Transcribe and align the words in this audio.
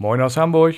Moin 0.00 0.20
aus 0.20 0.36
Hamburg. 0.36 0.76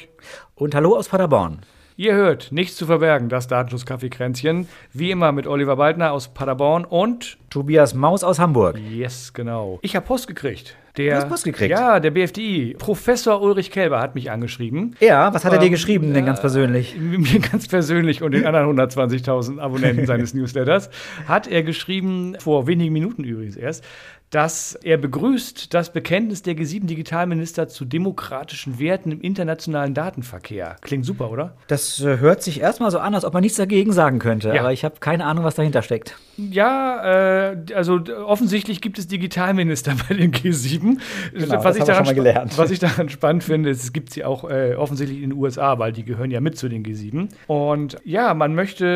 Und 0.54 0.74
hallo 0.74 0.96
aus 0.96 1.10
Paderborn. 1.10 1.60
Ihr 1.96 2.14
hört 2.14 2.52
Nichts 2.52 2.76
zu 2.76 2.86
verbergen, 2.86 3.28
das 3.28 3.48
Datenschutz-Kaffeekränzchen. 3.48 4.66
Wie 4.94 5.10
immer 5.10 5.32
mit 5.32 5.46
Oliver 5.46 5.76
Waldner 5.76 6.12
aus 6.12 6.32
Paderborn 6.32 6.86
und 6.86 7.36
Tobias 7.50 7.92
Maus 7.92 8.24
aus 8.24 8.38
Hamburg. 8.38 8.78
Yes, 8.78 9.34
genau. 9.34 9.78
Ich 9.82 9.94
habe 9.94 10.06
Post 10.06 10.26
gekriegt. 10.26 10.74
Der, 10.96 11.16
Du 11.16 11.20
hast 11.20 11.28
Post 11.28 11.44
gekriegt? 11.44 11.70
Ja, 11.70 12.00
der 12.00 12.10
BFDI. 12.10 12.76
Professor 12.78 13.42
Ulrich 13.42 13.70
Kelber 13.70 14.00
hat 14.00 14.14
mich 14.14 14.30
angeschrieben. 14.30 14.96
Ja, 15.00 15.32
was 15.34 15.44
hat 15.44 15.52
er 15.52 15.58
dir 15.58 15.66
Ähm, 15.66 15.72
geschrieben 15.72 16.14
denn 16.14 16.24
ganz 16.24 16.40
persönlich? 16.40 16.96
Mir 16.98 17.40
ganz 17.40 17.68
persönlich 17.68 18.22
und 18.22 18.32
den 18.32 18.46
anderen 18.46 18.74
120.000 18.78 19.60
Abonnenten 19.60 20.06
seines 20.06 20.32
Newsletters 20.34 20.88
hat 21.28 21.46
er 21.46 21.62
geschrieben, 21.62 22.36
vor 22.40 22.66
wenigen 22.66 22.94
Minuten 22.94 23.22
übrigens 23.24 23.56
erst, 23.56 23.84
dass 24.30 24.74
er 24.76 24.96
begrüßt 24.96 25.74
das 25.74 25.92
Bekenntnis 25.92 26.42
der 26.42 26.54
G7-Digitalminister 26.54 27.66
zu 27.66 27.84
demokratischen 27.84 28.78
Werten 28.78 29.10
im 29.10 29.20
internationalen 29.20 29.92
Datenverkehr. 29.92 30.76
Klingt 30.82 31.04
super, 31.04 31.30
oder? 31.30 31.56
Das 31.66 32.00
äh, 32.00 32.18
hört 32.18 32.42
sich 32.42 32.60
erstmal 32.60 32.90
so 32.92 33.00
an, 33.00 33.14
als 33.14 33.24
ob 33.24 33.34
man 33.34 33.42
nichts 33.42 33.58
dagegen 33.58 33.92
sagen 33.92 34.20
könnte, 34.20 34.48
Ja. 34.54 34.60
aber 34.60 34.72
ich 34.72 34.84
habe 34.84 34.96
keine 35.00 35.24
Ahnung, 35.24 35.44
was 35.44 35.56
dahinter 35.56 35.82
steckt. 35.82 36.16
Ja, 36.36 37.50
äh, 37.50 37.56
also 37.74 38.00
offensichtlich 38.24 38.80
gibt 38.80 38.98
es 38.98 39.08
Digitalminister 39.08 39.94
bei 40.08 40.14
den 40.14 40.32
G7. 40.32 40.98
Genau, 41.34 41.54
das 41.56 41.64
was, 41.64 41.76
ich 41.76 41.84
daran, 41.84 41.96
schon 42.06 42.14
mal 42.14 42.14
gelernt. 42.14 42.56
was 42.56 42.70
ich 42.70 42.78
daran 42.78 43.08
spannend 43.08 43.42
finde, 43.42 43.70
ist, 43.70 43.82
es 43.82 43.92
gibt 43.92 44.12
sie 44.12 44.24
auch 44.24 44.48
äh, 44.48 44.74
offensichtlich 44.76 45.22
in 45.22 45.30
den 45.30 45.38
USA, 45.38 45.78
weil 45.80 45.92
die 45.92 46.04
gehören 46.04 46.30
ja 46.30 46.40
mit 46.40 46.56
zu 46.56 46.68
den 46.68 46.84
G7. 46.84 47.28
Und 47.48 47.96
ja, 48.04 48.32
man 48.34 48.54
möchte, 48.54 48.86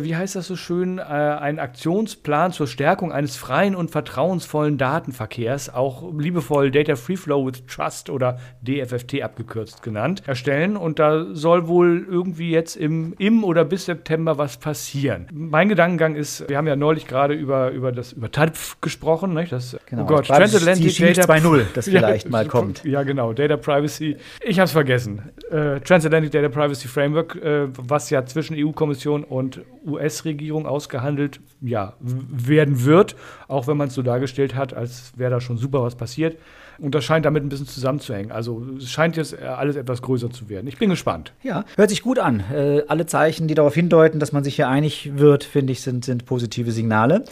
äh, 0.00 0.04
wie 0.04 0.16
heißt 0.16 0.36
das 0.36 0.46
so 0.46 0.56
schön, 0.56 0.98
äh, 0.98 1.02
einen 1.02 1.58
Aktionsplan 1.58 2.52
zur 2.52 2.66
Stärkung 2.66 3.12
eines 3.12 3.36
freien 3.36 3.74
und 3.74 3.90
vertrauensvollen 3.90 4.69
Datenverkehrs, 4.78 5.72
auch 5.72 6.12
liebevoll 6.16 6.70
Data 6.70 6.96
Free 6.96 7.16
Flow 7.16 7.46
with 7.46 7.66
Trust 7.66 8.10
oder 8.10 8.38
DFFT 8.62 9.22
abgekürzt 9.22 9.82
genannt, 9.82 10.22
erstellen. 10.26 10.76
Und 10.76 10.98
da 10.98 11.26
soll 11.34 11.68
wohl 11.68 12.06
irgendwie 12.08 12.50
jetzt 12.50 12.76
im, 12.76 13.14
im 13.18 13.44
oder 13.44 13.64
bis 13.64 13.86
September 13.86 14.38
was 14.38 14.56
passieren. 14.56 15.26
Mein 15.32 15.68
Gedankengang 15.68 16.14
ist, 16.14 16.48
wir 16.48 16.56
haben 16.56 16.66
ja 16.66 16.76
neulich 16.76 17.06
gerade 17.06 17.34
über, 17.34 17.70
über 17.70 17.92
das 17.92 18.12
über 18.12 18.30
TADF 18.30 18.80
gesprochen, 18.80 19.34
nicht? 19.34 19.52
Das, 19.52 19.76
Genau, 19.90 20.02
oh 20.02 20.06
Gott, 20.06 20.26
Transatlantic 20.26 20.96
Data 20.96 21.22
2.0, 21.22 21.64
das 21.74 21.86
vielleicht 21.86 22.30
mal 22.30 22.46
kommt. 22.46 22.84
Ja, 22.90 23.02
genau, 23.02 23.32
Data 23.32 23.56
Privacy. 23.56 24.16
Ich 24.40 24.58
habe 24.58 24.66
es 24.66 24.72
vergessen. 24.72 25.30
Äh, 25.50 25.80
Transatlantic 25.80 26.30
Data 26.30 26.48
Privacy 26.48 26.86
Framework, 26.86 27.36
äh, 27.36 27.66
was 27.76 28.10
ja 28.10 28.24
zwischen 28.24 28.56
EU-Kommission 28.56 29.24
und 29.24 29.60
US-Regierung 29.84 30.66
ausgehandelt 30.66 31.40
ja, 31.60 31.94
werden 32.00 32.84
wird, 32.84 33.16
auch 33.48 33.66
wenn 33.66 33.76
man 33.76 33.88
es 33.88 33.94
so 33.94 34.02
dargestellt 34.02 34.54
hat, 34.54 34.59
als 34.74 35.12
wäre 35.16 35.30
da 35.30 35.40
schon 35.40 35.58
super 35.58 35.82
was 35.82 35.94
passiert. 35.94 36.36
Und 36.78 36.94
das 36.94 37.04
scheint 37.04 37.26
damit 37.26 37.44
ein 37.44 37.50
bisschen 37.50 37.66
zusammenzuhängen. 37.66 38.32
Also 38.32 38.64
es 38.78 38.90
scheint 38.90 39.16
jetzt 39.16 39.34
äh, 39.34 39.44
alles 39.44 39.76
etwas 39.76 40.00
größer 40.00 40.30
zu 40.30 40.48
werden. 40.48 40.66
Ich 40.66 40.78
bin 40.78 40.88
gespannt. 40.88 41.32
Ja, 41.42 41.64
hört 41.76 41.90
sich 41.90 42.02
gut 42.02 42.18
an. 42.18 42.42
Äh, 42.52 42.82
alle 42.88 43.04
Zeichen, 43.04 43.48
die 43.48 43.54
darauf 43.54 43.74
hindeuten, 43.74 44.18
dass 44.18 44.32
man 44.32 44.44
sich 44.44 44.56
hier 44.56 44.68
einig 44.68 45.10
wird, 45.16 45.44
finde 45.44 45.72
ich, 45.72 45.82
sind, 45.82 46.04
sind 46.04 46.24
positive 46.24 46.72
Signale. 46.72 47.24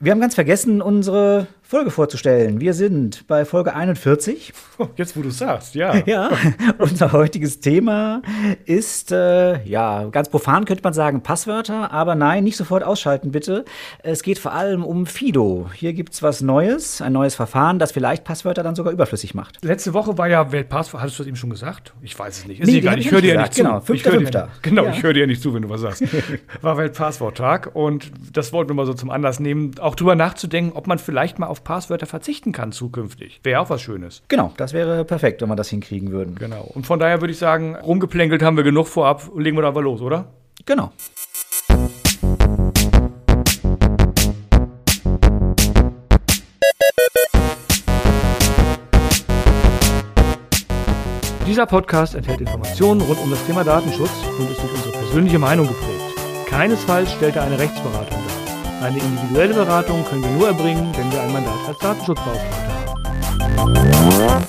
Wir 0.00 0.10
haben 0.10 0.20
ganz 0.20 0.34
vergessen, 0.34 0.82
unsere 0.82 1.46
Folge 1.68 1.90
vorzustellen. 1.90 2.60
Wir 2.60 2.74
sind 2.74 3.26
bei 3.26 3.44
Folge 3.44 3.74
41. 3.74 4.52
Jetzt, 4.96 5.16
wo 5.16 5.22
du 5.22 5.30
sagst, 5.30 5.74
ja. 5.74 5.96
Ja, 6.06 6.30
unser 6.78 7.10
heutiges 7.10 7.58
Thema 7.58 8.22
ist, 8.66 9.10
äh, 9.10 9.64
ja, 9.64 10.04
ganz 10.04 10.28
profan 10.28 10.64
könnte 10.64 10.84
man 10.84 10.92
sagen, 10.92 11.22
Passwörter, 11.24 11.90
aber 11.90 12.14
nein, 12.14 12.44
nicht 12.44 12.56
sofort 12.56 12.84
ausschalten, 12.84 13.32
bitte. 13.32 13.64
Es 14.04 14.22
geht 14.22 14.38
vor 14.38 14.52
allem 14.52 14.84
um 14.84 15.06
Fido. 15.06 15.68
Hier 15.74 15.92
gibt's 15.92 16.22
was 16.22 16.40
Neues, 16.40 17.00
ein 17.00 17.12
neues 17.12 17.34
Verfahren, 17.34 17.80
das 17.80 17.90
vielleicht 17.90 18.22
Passwörter 18.22 18.62
dann 18.62 18.76
sogar 18.76 18.92
überflüssig 18.92 19.34
macht. 19.34 19.58
Letzte 19.64 19.92
Woche 19.92 20.16
war 20.16 20.28
ja 20.28 20.52
Weltpasswort. 20.52 21.02
Hattest 21.02 21.18
du 21.18 21.24
das 21.24 21.28
eben 21.28 21.36
schon 21.36 21.50
gesagt? 21.50 21.94
Ich 22.00 22.16
weiß 22.16 22.38
es 22.38 22.46
nicht. 22.46 22.60
Ist 22.60 22.68
Nee, 22.68 22.78
egal. 22.78 23.00
Ich 23.00 23.10
höre 23.10 23.20
dir 23.22 23.34
ja 23.34 23.40
nicht 23.42 23.54
zu. 23.54 23.64
gesagt. 23.64 23.86
Genau, 23.86 23.94
ich 23.96 24.04
höre 24.04 24.12
dir, 24.12 24.18
Fünfter, 24.20 24.48
genau, 24.62 24.84
Ja. 24.84 24.90
ich 24.92 25.02
höre 25.02 25.14
dir 25.14 25.20
ja 25.20 25.26
nicht 25.26 25.42
zu, 25.42 25.52
wenn 25.52 25.62
du 25.62 25.68
was 25.68 25.80
sagst. 25.80 26.04
war 26.62 26.76
Weltpassworttag 26.76 27.70
und 27.74 28.12
das 28.32 28.52
wollten 28.52 28.70
wir 28.70 28.74
mal 28.74 28.86
so 28.86 28.94
zum 28.94 29.10
Anlass 29.10 29.40
nehmen, 29.40 29.72
auch 29.80 29.96
drüber 29.96 30.14
nachzudenken, 30.14 30.76
ob 30.76 30.86
man 30.86 30.98
vielleicht 31.00 31.40
mal 31.40 31.46
auf 31.48 31.55
Passwörter 31.64 32.06
verzichten 32.06 32.52
kann 32.52 32.72
zukünftig. 32.72 33.40
Wäre 33.42 33.60
auch 33.60 33.70
was 33.70 33.82
Schönes. 33.82 34.22
Genau, 34.28 34.52
das 34.56 34.72
wäre 34.72 35.04
perfekt, 35.04 35.42
wenn 35.42 35.48
wir 35.48 35.56
das 35.56 35.68
hinkriegen 35.68 36.10
würden. 36.10 36.36
Genau. 36.36 36.70
Und 36.74 36.86
von 36.86 36.98
daher 36.98 37.20
würde 37.20 37.32
ich 37.32 37.38
sagen, 37.38 37.76
rumgeplänkelt 37.76 38.42
haben 38.42 38.56
wir 38.56 38.64
genug 38.64 38.88
vorab. 38.88 39.30
Legen 39.36 39.56
wir 39.56 39.62
da 39.62 39.68
aber 39.68 39.82
los, 39.82 40.00
oder? 40.00 40.32
Genau. 40.64 40.92
Dieser 51.46 51.64
Podcast 51.64 52.14
enthält 52.14 52.40
Informationen 52.40 53.00
rund 53.00 53.18
um 53.20 53.30
das 53.30 53.42
Thema 53.46 53.64
Datenschutz 53.64 54.10
und 54.38 54.50
ist 54.50 54.60
durch 54.60 54.74
unsere 54.74 54.92
persönliche 54.92 55.38
Meinung 55.38 55.68
geprägt. 55.68 55.96
Keinesfalls 56.46 57.12
stellt 57.12 57.36
er 57.36 57.44
eine 57.44 57.58
Rechtsberatung 57.58 58.18
dar. 58.26 58.35
Eine 58.82 58.98
individuelle 58.98 59.54
Beratung 59.54 60.04
können 60.04 60.22
wir 60.22 60.30
nur 60.30 60.48
erbringen, 60.48 60.92
wenn 60.96 61.10
wir 61.10 61.22
ein 61.22 61.32
Mandat 61.32 61.54
als 61.68 61.78
Datenschutzbeauftragter 61.78 62.74
haben. 63.56 64.46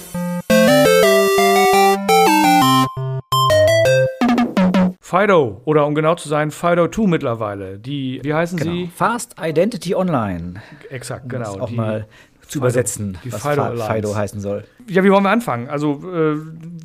Fido, 5.00 5.62
oder 5.64 5.86
um 5.88 5.96
genau 5.96 6.16
zu 6.16 6.28
sein, 6.28 6.52
Fido 6.52 6.90
2 6.90 7.08
mittlerweile. 7.08 7.80
Die, 7.80 8.20
wie 8.24 8.34
heißen 8.34 8.60
genau. 8.60 8.72
sie? 8.74 8.88
Fast 8.94 9.36
Identity 9.42 9.96
Online. 9.96 10.56
Exakt, 10.90 11.30
genau. 11.30 11.46
das 11.54 11.62
auch 11.62 11.70
die- 11.70 11.76
mal 11.76 12.08
zu 12.47 12.59
übersetzen, 12.59 13.18
die 13.24 13.31
was 13.31 13.41
Fido 13.41 13.52
Fido, 13.53 13.63
Alliance. 13.63 13.94
Fido 13.94 14.16
heißen 14.16 14.40
soll. 14.41 14.63
Ja, 14.88 15.03
wie 15.03 15.12
wollen 15.12 15.24
wir 15.24 15.30
anfangen? 15.30 15.69
Also, 15.69 16.02
äh, 16.13 16.38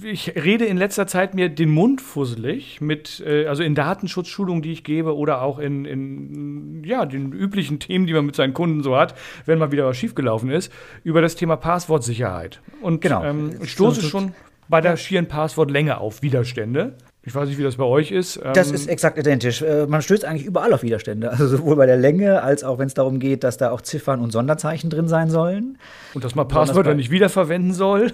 ich 0.06 0.34
rede 0.34 0.64
in 0.64 0.76
letzter 0.76 1.06
Zeit 1.06 1.34
mir 1.34 1.48
den 1.48 1.70
Mund 1.70 2.00
fusselig 2.00 2.80
mit, 2.80 3.22
äh, 3.26 3.46
also 3.46 3.62
in 3.62 3.74
Datenschutzschulungen, 3.74 4.62
die 4.62 4.72
ich 4.72 4.84
gebe 4.84 5.16
oder 5.16 5.42
auch 5.42 5.58
in, 5.58 5.84
in, 5.84 6.82
ja, 6.84 7.06
den 7.06 7.32
üblichen 7.32 7.78
Themen, 7.78 8.06
die 8.06 8.12
man 8.12 8.26
mit 8.26 8.36
seinen 8.36 8.54
Kunden 8.54 8.82
so 8.82 8.96
hat, 8.96 9.14
wenn 9.46 9.58
mal 9.58 9.72
wieder 9.72 9.86
was 9.86 9.96
schiefgelaufen 9.96 10.50
ist, 10.50 10.72
über 11.04 11.22
das 11.22 11.36
Thema 11.36 11.56
Passwortsicherheit. 11.56 12.60
Und 12.80 13.00
Genau. 13.00 13.22
ähm, 13.24 13.56
ich 13.62 13.72
stoße 13.72 14.02
schon 14.02 14.34
bei 14.68 14.80
der 14.80 14.96
schieren 14.96 15.26
Passwortlänge 15.28 15.98
auf 15.98 16.22
Widerstände. 16.22 16.94
Ich 17.24 17.34
weiß 17.34 17.48
nicht, 17.48 17.58
wie 17.58 17.62
das 17.62 17.76
bei 17.76 17.84
euch 17.84 18.10
ist. 18.10 18.36
Ähm, 18.42 18.52
Das 18.54 18.70
ist 18.70 18.88
exakt 18.88 19.16
identisch. 19.16 19.62
Äh, 19.62 19.86
Man 19.86 20.02
stößt 20.02 20.24
eigentlich 20.24 20.44
überall 20.44 20.72
auf 20.72 20.82
Widerstände. 20.82 21.30
Also 21.30 21.46
sowohl 21.46 21.76
bei 21.76 21.86
der 21.86 21.96
Länge 21.96 22.42
als 22.42 22.64
auch 22.64 22.78
wenn 22.78 22.86
es 22.88 22.94
darum 22.94 23.18
geht, 23.20 23.44
dass 23.44 23.56
da 23.58 23.70
auch 23.70 23.80
Ziffern 23.80 24.20
und 24.20 24.32
Sonderzeichen 24.32 24.90
drin 24.90 25.08
sein 25.08 25.30
sollen. 25.30 25.78
und 26.14 26.24
dass 26.24 26.34
man 26.34 26.48
Passwörter 26.48 26.94
nicht 26.94 27.10
wiederverwenden 27.10 27.72
soll. 27.74 28.12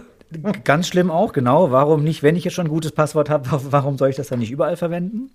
Ganz 0.64 0.88
schlimm 0.88 1.10
auch, 1.10 1.32
genau. 1.32 1.70
Warum 1.70 2.04
nicht, 2.04 2.22
wenn 2.22 2.36
ich 2.36 2.44
jetzt 2.44 2.52
schon 2.52 2.66
ein 2.66 2.70
gutes 2.70 2.92
Passwort 2.92 3.30
habe, 3.30 3.48
warum 3.70 3.97
soll 3.97 4.10
ich 4.10 4.16
das 4.16 4.28
dann 4.28 4.41
nicht 4.41 4.50
überall 4.50 4.76
verwenden? 4.76 5.30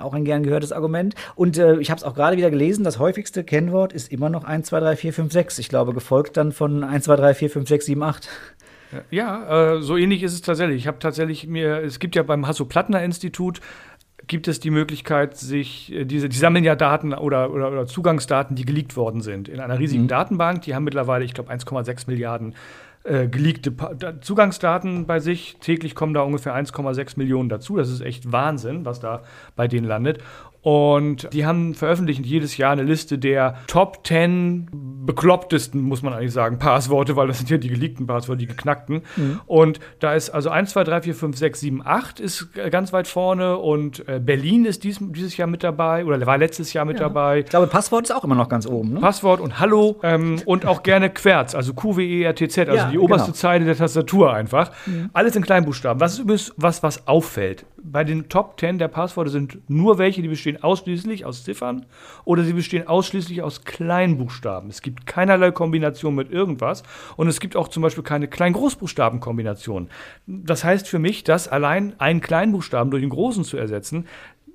Auch 0.00 0.14
ein 0.14 0.24
gern 0.24 0.42
gehörtes 0.42 0.72
Argument. 0.72 1.14
Und 1.34 1.58
äh, 1.58 1.76
ich 1.80 1.90
habe 1.90 1.98
es 1.98 2.04
auch 2.04 2.14
gerade 2.14 2.38
wieder 2.38 2.50
gelesen, 2.50 2.82
das 2.82 2.98
häufigste 2.98 3.44
Kennwort 3.44 3.92
ist 3.92 4.10
immer 4.10 4.30
noch 4.30 4.44
1, 4.44 4.68
2, 4.68 4.80
3, 4.80 4.96
4, 4.96 5.12
5, 5.12 5.32
6. 5.34 5.58
Ich 5.58 5.68
glaube, 5.68 5.92
gefolgt 5.92 6.38
dann 6.38 6.52
von 6.52 6.82
1, 6.82 7.04
2, 7.04 7.16
3, 7.16 7.34
4, 7.34 7.50
5, 7.50 7.68
6, 7.68 7.84
7, 7.86 8.02
8. 8.02 8.28
Ja, 9.10 9.74
äh, 9.76 9.82
so 9.82 9.96
ähnlich 9.96 10.22
ist 10.22 10.32
es 10.32 10.42
tatsächlich. 10.42 10.76
Ich 10.78 10.86
habe 10.86 10.98
tatsächlich 10.98 11.46
mir, 11.46 11.82
es 11.82 11.98
gibt 11.98 12.16
ja 12.16 12.22
beim 12.22 12.46
Hasso-Plattner-Institut, 12.46 13.60
gibt 14.26 14.48
es 14.48 14.60
die 14.60 14.70
Möglichkeit, 14.70 15.36
sich, 15.36 15.92
äh, 15.92 16.04
diese, 16.04 16.28
die 16.28 16.36
sammeln 16.36 16.64
ja 16.64 16.74
Daten 16.76 17.12
oder, 17.14 17.50
oder, 17.52 17.70
oder 17.70 17.86
Zugangsdaten, 17.86 18.56
die 18.56 18.64
geleakt 18.64 18.96
worden 18.96 19.20
sind, 19.20 19.48
in 19.48 19.60
einer 19.60 19.78
riesigen 19.78 20.08
Datenbank. 20.08 20.62
Die 20.62 20.74
haben 20.74 20.84
mittlerweile, 20.84 21.24
ich 21.24 21.34
glaube, 21.34 21.52
1,6 21.52 22.04
Milliarden 22.08 22.54
äh, 23.04 23.28
geleakte 23.28 23.70
Pa- 23.70 23.94
Da- 23.94 24.20
Zugangsdaten 24.20 25.06
bei 25.06 25.20
sich. 25.20 25.56
Täglich 25.60 25.94
kommen 25.94 26.12
da 26.14 26.22
ungefähr 26.22 26.54
1,6 26.54 27.14
Millionen 27.16 27.48
dazu. 27.48 27.76
Das 27.76 27.88
ist 27.88 28.00
echt 28.00 28.32
Wahnsinn, 28.32 28.84
was 28.84 29.00
da 29.00 29.22
bei 29.56 29.68
denen 29.68 29.86
landet. 29.86 30.18
Und 30.62 31.32
die 31.32 31.46
haben 31.46 31.74
veröffentlichen 31.74 32.24
jedes 32.24 32.56
Jahr 32.56 32.72
eine 32.72 32.82
Liste 32.82 33.18
der 33.18 33.54
Top 33.66 34.06
10 34.06 34.68
beklopptesten, 35.06 35.80
muss 35.80 36.02
man 36.02 36.12
eigentlich 36.12 36.32
sagen, 36.32 36.58
Passworte, 36.58 37.16
weil 37.16 37.28
das 37.28 37.38
sind 37.38 37.48
ja 37.48 37.58
die 37.58 37.68
geleakten 37.68 38.06
Passwörter, 38.06 38.40
die 38.40 38.46
geknackten. 38.46 39.02
Und 39.46 39.80
da 40.00 40.14
ist 40.14 40.30
also 40.30 40.50
1, 40.50 40.70
2, 40.70 40.84
3, 40.84 41.02
4, 41.02 41.14
5, 41.14 41.36
6, 41.38 41.60
7, 41.60 41.82
8 41.84 42.20
ist 42.20 42.48
äh, 42.56 42.70
ganz 42.70 42.92
weit 42.92 43.08
vorne 43.08 43.56
und 43.56 44.06
äh, 44.08 44.20
Berlin 44.20 44.64
ist 44.64 44.84
dies, 44.84 44.98
dieses 45.00 45.36
Jahr 45.36 45.48
mit 45.48 45.62
dabei 45.62 46.04
oder 46.04 46.26
war 46.26 46.38
letztes 46.38 46.72
Jahr 46.72 46.84
mit 46.84 47.00
dabei. 47.00 47.40
Ich 47.40 47.46
glaube, 47.46 47.66
Passwort 47.68 48.04
ist 48.04 48.10
auch 48.10 48.24
immer 48.24 48.34
noch 48.34 48.48
ganz 48.48 48.66
oben. 48.66 48.94
Ne? 48.94 49.00
Passwort 49.00 49.40
und 49.40 49.60
Hallo 49.60 50.00
ähm, 50.02 50.42
und 50.44 50.66
auch 50.66 50.82
gerne 50.82 51.10
Querz, 51.10 51.54
also 51.54 51.72
QWERTZ, 51.72 52.58
also 52.58 52.72
Ja, 52.74 52.90
die 52.90 52.98
oberste 52.98 53.28
genau. 53.28 53.36
Zeile 53.36 53.64
der 53.64 53.76
Tastatur 53.76 54.32
einfach. 54.32 54.72
Alles 55.12 55.36
in 55.36 55.42
Kleinbuchstaben. 55.42 55.98
Das 55.98 56.14
ist 56.14 56.18
übrigens 56.18 56.52
was, 56.56 56.82
was 56.82 57.06
auffällt. 57.06 57.64
Bei 57.82 58.02
den 58.02 58.28
Top 58.28 58.58
10 58.58 58.78
der 58.78 58.88
Passworte 58.88 59.30
sind 59.30 59.58
nur 59.68 59.98
welche, 59.98 60.20
die 60.20 60.28
bestehen 60.28 60.62
ausschließlich 60.62 61.24
aus 61.24 61.44
Ziffern 61.44 61.86
oder 62.24 62.42
sie 62.42 62.52
bestehen 62.52 62.86
ausschließlich 62.86 63.42
aus 63.42 63.64
Kleinbuchstaben. 63.64 64.68
Es 64.68 64.82
gibt 64.82 65.06
keinerlei 65.06 65.52
Kombination 65.52 66.14
mit 66.14 66.30
irgendwas 66.30 66.82
und 67.16 67.28
es 67.28 67.38
gibt 67.38 67.56
auch 67.56 67.68
zum 67.68 67.82
Beispiel 67.82 68.02
keine 68.02 68.26
Klein-Großbuchstaben-Kombination. 68.26 69.88
Das 70.26 70.64
heißt 70.64 70.88
für 70.88 70.98
mich, 70.98 71.22
dass 71.22 71.46
allein 71.46 71.94
einen 71.98 72.20
Kleinbuchstaben 72.20 72.90
durch 72.90 73.02
einen 73.02 73.10
großen 73.10 73.44
zu 73.44 73.56
ersetzen, 73.56 74.06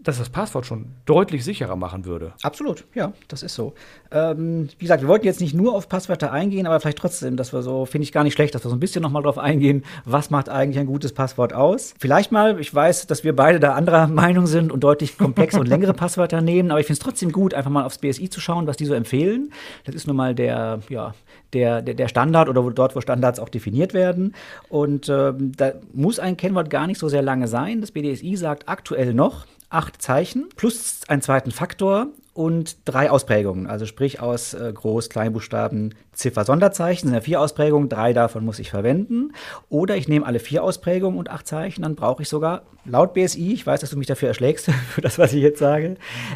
dass 0.03 0.17
das 0.17 0.29
Passwort 0.29 0.65
schon 0.65 0.87
deutlich 1.05 1.43
sicherer 1.43 1.75
machen 1.75 2.05
würde. 2.05 2.33
Absolut, 2.41 2.85
ja, 2.93 3.13
das 3.27 3.43
ist 3.43 3.55
so. 3.55 3.73
Ähm, 4.11 4.69
wie 4.77 4.85
gesagt, 4.85 5.01
wir 5.01 5.07
wollten 5.07 5.25
jetzt 5.25 5.41
nicht 5.41 5.53
nur 5.53 5.73
auf 5.73 5.89
Passwörter 5.89 6.31
eingehen, 6.31 6.67
aber 6.67 6.79
vielleicht 6.79 6.97
trotzdem, 6.97 7.37
dass 7.37 7.53
wir 7.53 7.61
so, 7.61 7.85
finde 7.85 8.03
ich 8.03 8.11
gar 8.11 8.23
nicht 8.23 8.33
schlecht, 8.33 8.53
dass 8.53 8.63
wir 8.63 8.69
so 8.69 8.75
ein 8.75 8.79
bisschen 8.79 9.01
nochmal 9.01 9.23
drauf 9.23 9.37
eingehen, 9.37 9.83
was 10.05 10.29
macht 10.29 10.49
eigentlich 10.49 10.79
ein 10.79 10.85
gutes 10.85 11.13
Passwort 11.13 11.53
aus. 11.53 11.93
Vielleicht 11.99 12.31
mal, 12.31 12.59
ich 12.59 12.73
weiß, 12.73 13.07
dass 13.07 13.23
wir 13.23 13.35
beide 13.35 13.59
da 13.59 13.73
anderer 13.73 14.07
Meinung 14.23 14.45
sind 14.47 14.71
und 14.71 14.83
deutlich 14.83 15.17
komplexe 15.17 15.59
und 15.59 15.67
längere 15.67 15.93
Passwörter 15.93 16.41
nehmen, 16.41 16.71
aber 16.71 16.79
ich 16.79 16.87
finde 16.87 16.97
es 16.99 17.03
trotzdem 17.03 17.31
gut, 17.31 17.53
einfach 17.53 17.71
mal 17.71 17.85
aufs 17.85 17.97
BSI 17.97 18.29
zu 18.29 18.41
schauen, 18.41 18.67
was 18.67 18.77
die 18.77 18.85
so 18.85 18.93
empfehlen. 18.93 19.51
Das 19.85 19.95
ist 19.95 20.07
nun 20.07 20.15
mal 20.15 20.35
der, 20.35 20.79
ja, 20.89 21.13
der, 21.53 21.81
der, 21.81 22.07
Standard 22.07 22.49
oder 22.49 22.69
dort, 22.71 22.95
wo 22.95 23.01
Standards 23.01 23.39
auch 23.39 23.49
definiert 23.49 23.93
werden. 23.93 24.35
Und 24.69 25.07
ähm, 25.09 25.51
da 25.55 25.73
muss 25.93 26.19
ein 26.19 26.37
Kennwort 26.37 26.69
gar 26.69 26.87
nicht 26.87 26.99
so 26.99 27.09
sehr 27.09 27.21
lange 27.21 27.47
sein. 27.47 27.81
Das 27.81 27.91
BDSI 27.91 28.35
sagt 28.35 28.67
aktuell 28.67 29.13
noch, 29.13 29.45
acht 29.73 30.01
Zeichen 30.01 30.49
plus 30.55 31.01
einen 31.07 31.21
zweiten 31.21 31.51
Faktor 31.51 32.07
und 32.33 32.77
drei 32.85 33.11
Ausprägungen, 33.11 33.67
also 33.67 33.85
sprich 33.85 34.19
aus 34.19 34.53
äh, 34.53 34.73
Groß-, 34.73 35.09
Kleinbuchstaben, 35.09 35.95
Ziffer, 36.13 36.45
Sonderzeichen, 36.45 37.07
sind 37.07 37.15
ja 37.15 37.21
vier 37.21 37.41
Ausprägungen, 37.41 37.89
drei 37.89 38.13
davon 38.13 38.45
muss 38.45 38.59
ich 38.59 38.69
verwenden. 38.69 39.33
Oder 39.69 39.97
ich 39.97 40.07
nehme 40.07 40.25
alle 40.25 40.39
vier 40.39 40.63
Ausprägungen 40.63 41.17
und 41.19 41.29
acht 41.29 41.47
Zeichen, 41.47 41.81
dann 41.81 41.95
brauche 41.95 42.21
ich 42.21 42.29
sogar 42.29 42.63
laut 42.85 43.13
BSI, 43.13 43.53
ich 43.53 43.65
weiß, 43.65 43.79
dass 43.81 43.91
du 43.91 43.97
mich 43.97 44.07
dafür 44.07 44.27
erschlägst, 44.29 44.69
für 44.89 45.01
das, 45.01 45.17
was 45.17 45.33
ich 45.33 45.41
jetzt 45.41 45.59
sage, 45.59 45.95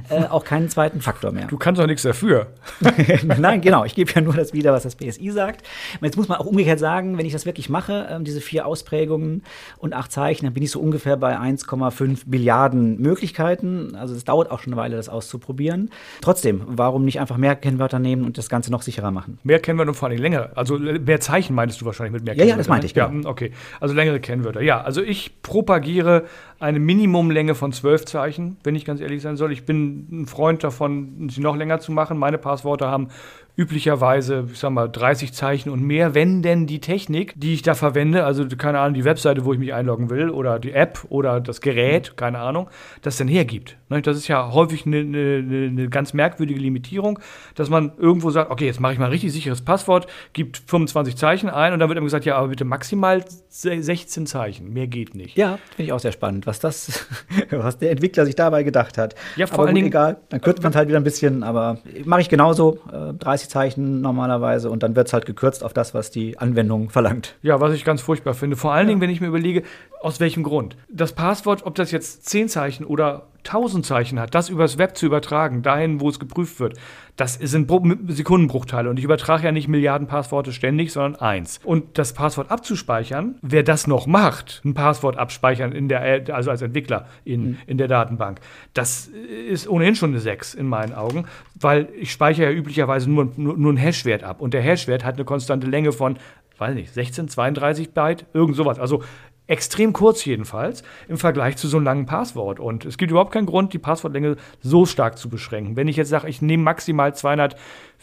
äh, 0.09 0.23
auch 0.25 0.43
keinen 0.43 0.69
zweiten 0.69 1.01
Faktor 1.01 1.31
mehr. 1.31 1.47
Du 1.47 1.57
kannst 1.57 1.79
doch 1.81 1.87
nichts 1.87 2.03
dafür. 2.03 2.47
Nein, 3.37 3.61
genau, 3.61 3.85
ich 3.85 3.95
gebe 3.95 4.11
ja 4.13 4.21
nur 4.21 4.33
das 4.33 4.53
wieder, 4.53 4.73
was 4.73 4.83
das 4.83 4.95
BSI 4.95 5.31
sagt. 5.31 5.65
Jetzt 6.01 6.17
muss 6.17 6.27
man 6.27 6.37
auch 6.37 6.45
umgekehrt 6.45 6.79
sagen, 6.79 7.17
wenn 7.17 7.25
ich 7.25 7.33
das 7.33 7.45
wirklich 7.45 7.69
mache, 7.69 8.07
äh, 8.09 8.23
diese 8.23 8.41
vier 8.41 8.65
Ausprägungen 8.65 9.43
und 9.77 9.93
acht 9.93 10.11
Zeichen, 10.11 10.45
dann 10.45 10.53
bin 10.53 10.63
ich 10.63 10.71
so 10.71 10.79
ungefähr 10.79 11.17
bei 11.17 11.37
1,5 11.37 12.21
Milliarden 12.27 12.99
Möglichkeiten. 12.99 13.95
Also 13.95 14.15
es 14.15 14.23
dauert 14.23 14.51
auch 14.51 14.59
schon 14.59 14.73
eine 14.73 14.81
Weile, 14.81 14.95
das 14.95 15.09
auszuprobieren. 15.09 15.89
Trotzdem, 16.21 16.63
warum 16.65 17.05
nicht 17.05 17.19
einfach 17.19 17.37
mehr 17.37 17.55
Kennwörter 17.55 17.99
nehmen 17.99 18.25
und 18.25 18.37
das 18.37 18.49
Ganze 18.49 18.71
noch 18.71 18.81
sicherer 18.81 19.11
machen? 19.11 19.39
Mehr 19.43 19.59
Kennwörter 19.67 19.89
und 19.89 19.95
vor 19.95 20.09
allem 20.09 20.17
länger. 20.21 20.49
Also 20.55 20.79
mehr 20.79 21.19
Zeichen 21.19 21.53
meinst 21.55 21.79
du 21.81 21.85
wahrscheinlich 21.85 22.13
mit 22.13 22.23
mehr 22.25 22.33
Ja, 22.33 22.39
ja, 22.39 22.55
Kennwörtern. 22.55 22.57
das 22.59 22.67
meinte 22.69 22.85
ich, 22.87 22.93
Ja, 22.95 23.07
genau. 23.07 23.29
okay. 23.29 23.51
Also 23.79 23.93
längere 23.93 24.19
Kennwörter. 24.19 24.61
Ja, 24.61 24.81
also 24.81 25.01
ich 25.03 25.41
propagiere 25.41 26.23
eine 26.59 26.79
Minimumlänge 26.79 27.53
von 27.55 27.71
zwölf 27.71 28.05
Zeichen, 28.05 28.57
wenn 28.63 28.75
ich 28.75 28.85
ganz 28.85 28.99
ehrlich 29.01 29.21
sein 29.21 29.37
soll. 29.37 29.51
Ich 29.51 29.65
bin 29.65 30.07
ein 30.11 30.25
Freund 30.25 30.63
davon, 30.63 31.29
sie 31.29 31.41
noch 31.41 31.55
länger 31.55 31.79
zu 31.79 31.91
machen. 31.91 32.17
Meine 32.17 32.37
Passworte 32.37 32.87
haben 32.87 33.09
üblicherweise, 33.57 34.45
ich 34.51 34.59
sag 34.59 34.69
mal, 34.69 34.87
30 34.87 35.33
Zeichen 35.33 35.69
und 35.71 35.81
mehr, 35.81 36.13
wenn 36.13 36.41
denn 36.43 36.67
die 36.67 36.79
Technik, 36.79 37.33
die 37.35 37.53
ich 37.55 37.63
da 37.63 37.73
verwende, 37.73 38.23
also 38.23 38.45
keine 38.57 38.79
Ahnung, 38.79 38.93
die 38.93 39.03
Webseite, 39.03 39.45
wo 39.45 39.53
ich 39.53 39.59
mich 39.59 39.73
einloggen 39.73 40.09
will, 40.11 40.29
oder 40.29 40.59
die 40.59 40.71
App 40.73 41.05
oder 41.09 41.41
das 41.41 41.59
Gerät, 41.59 42.15
keine 42.17 42.37
Ahnung, 42.39 42.69
das 43.01 43.17
dann 43.17 43.27
hergibt. 43.27 43.75
Ne, 43.89 44.01
Das 44.01 44.15
ist 44.15 44.27
ja 44.27 44.51
häufig 44.53 44.85
eine, 44.85 44.99
eine, 44.99 45.67
eine 45.71 45.89
ganz 45.89 46.13
merkwürdige 46.13 46.59
Limitierung, 46.59 47.19
dass 47.55 47.69
man 47.69 47.91
irgendwo 47.97 48.29
sagt, 48.29 48.51
okay, 48.51 48.65
jetzt 48.67 48.79
mache 48.79 48.93
ich 48.93 48.99
mal 48.99 49.05
ein 49.05 49.11
richtig 49.11 49.33
sicheres 49.33 49.61
Passwort, 49.61 50.07
gibt 50.33 50.61
25 50.67 51.15
Zeichen 51.17 51.49
ein 51.49 51.73
und 51.73 51.79
dann 51.79 51.89
wird 51.89 51.97
einem 51.97 52.05
gesagt, 52.05 52.25
ja, 52.25 52.37
aber 52.37 52.49
bitte 52.49 52.63
maximal 52.63 53.25
se- 53.49 53.81
16 53.81 54.27
Zeichen, 54.27 54.71
mehr 54.71 54.87
geht 54.87 55.15
nicht. 55.15 55.35
Ja, 55.35 55.57
finde 55.75 55.83
ich 55.87 55.93
auch 55.93 55.99
sehr 55.99 56.11
spannend, 56.11 56.45
was 56.45 56.59
das, 56.59 57.07
was 57.49 57.79
der 57.79 57.89
Entwickler 57.91 58.25
sich 58.25 58.35
dabei 58.35 58.61
gedacht 58.61 58.99
hat. 58.99 59.15
Ja, 59.35 59.47
vor 59.47 59.55
aber 59.55 59.63
allen 59.63 59.69
gut, 59.71 59.77
Dingen- 59.77 59.87
egal, 59.87 60.17
dann 60.29 60.41
kürzt 60.41 60.61
man 60.61 60.71
es 60.71 60.75
halt 60.75 60.89
wieder 60.89 60.99
ein 60.99 61.03
bisschen, 61.03 61.41
aber 61.41 61.79
mache 62.05 62.21
ich 62.21 62.29
genauso, 62.29 62.79
äh, 62.91 63.13
30 63.13 63.46
Zeichen 63.49 64.01
normalerweise 64.01 64.69
und 64.69 64.83
dann 64.83 64.95
wird 64.95 65.07
es 65.07 65.13
halt 65.13 65.25
gekürzt 65.25 65.63
auf 65.63 65.73
das, 65.73 65.93
was 65.93 66.11
die 66.11 66.37
Anwendung 66.37 66.89
verlangt. 66.89 67.35
Ja, 67.41 67.59
was 67.59 67.73
ich 67.73 67.83
ganz 67.83 68.01
furchtbar 68.01 68.33
finde. 68.33 68.55
Vor 68.55 68.73
allen 68.73 68.87
Dingen, 68.87 69.01
wenn 69.01 69.09
ich 69.09 69.21
mir 69.21 69.27
überlege, 69.27 69.63
aus 70.01 70.19
welchem 70.19 70.43
Grund. 70.43 70.77
Das 70.89 71.13
Passwort, 71.13 71.65
ob 71.65 71.75
das 71.75 71.91
jetzt 71.91 72.27
10 72.27 72.49
Zeichen 72.49 72.85
oder 72.85 73.27
1000 73.47 73.85
Zeichen 73.85 74.19
hat, 74.19 74.35
das 74.35 74.49
übers 74.49 74.77
Web 74.77 74.97
zu 74.97 75.05
übertragen, 75.05 75.61
dahin, 75.61 76.01
wo 76.01 76.09
es 76.09 76.19
geprüft 76.19 76.59
wird, 76.59 76.77
das 77.15 77.33
sind 77.35 77.67
Bru- 77.69 77.97
Sekundenbruchteile. 78.11 78.89
Und 78.89 78.99
ich 78.99 79.05
übertrage 79.05 79.45
ja 79.45 79.51
nicht 79.51 79.67
Milliarden 79.67 80.07
Passworte 80.07 80.51
ständig, 80.53 80.91
sondern 80.91 81.19
eins. 81.21 81.59
Und 81.63 81.97
das 81.97 82.13
Passwort 82.13 82.51
abzuspeichern, 82.51 83.35
wer 83.41 83.63
das 83.63 83.87
noch 83.87 84.05
macht, 84.05 84.61
ein 84.65 84.73
Passwort 84.73 85.17
abspeichern 85.17 85.71
in 85.71 85.87
der, 85.89 86.23
also 86.35 86.51
als 86.51 86.61
Entwickler 86.61 87.07
in, 87.25 87.57
in 87.65 87.77
der 87.77 87.87
Datenbank, 87.87 88.39
das 88.73 89.07
ist 89.07 89.67
ohnehin 89.67 89.95
schon 89.95 90.11
eine 90.11 90.19
6 90.19 90.53
in 90.53 90.67
meinen 90.67 90.93
Augen, 90.93 91.25
weil 91.59 91.89
ich 91.99 92.11
speichere 92.11 92.51
ja 92.51 92.51
üblicherweise 92.51 93.09
nur, 93.09 93.31
nur, 93.35 93.57
nur 93.57 93.69
einen 93.71 93.77
Hashwert 93.77 94.23
ab. 94.23 94.41
Und 94.41 94.53
der 94.53 94.61
Hashwert 94.61 95.03
hat 95.03 95.15
eine 95.15 95.25
konstante 95.25 95.65
Länge 95.67 95.91
von, 95.91 96.17
weiß 96.59 96.75
nicht, 96.75 96.93
16, 96.93 97.29
32 97.29 97.91
Byte, 97.93 98.25
irgend 98.33 98.55
sowas. 98.55 98.77
Also 98.79 99.03
extrem 99.47 99.93
kurz 99.93 100.23
jedenfalls 100.25 100.83
im 101.07 101.17
Vergleich 101.17 101.57
zu 101.57 101.67
so 101.67 101.77
einem 101.77 101.85
langen 101.85 102.05
Passwort. 102.05 102.59
Und 102.59 102.85
es 102.85 102.97
gibt 102.97 103.11
überhaupt 103.11 103.31
keinen 103.31 103.45
Grund, 103.45 103.73
die 103.73 103.79
Passwortlänge 103.79 104.35
so 104.61 104.85
stark 104.85 105.17
zu 105.17 105.29
beschränken. 105.29 105.75
Wenn 105.75 105.87
ich 105.87 105.95
jetzt 105.95 106.09
sage, 106.09 106.29
ich 106.29 106.41
nehme 106.41 106.63
maximal 106.63 107.13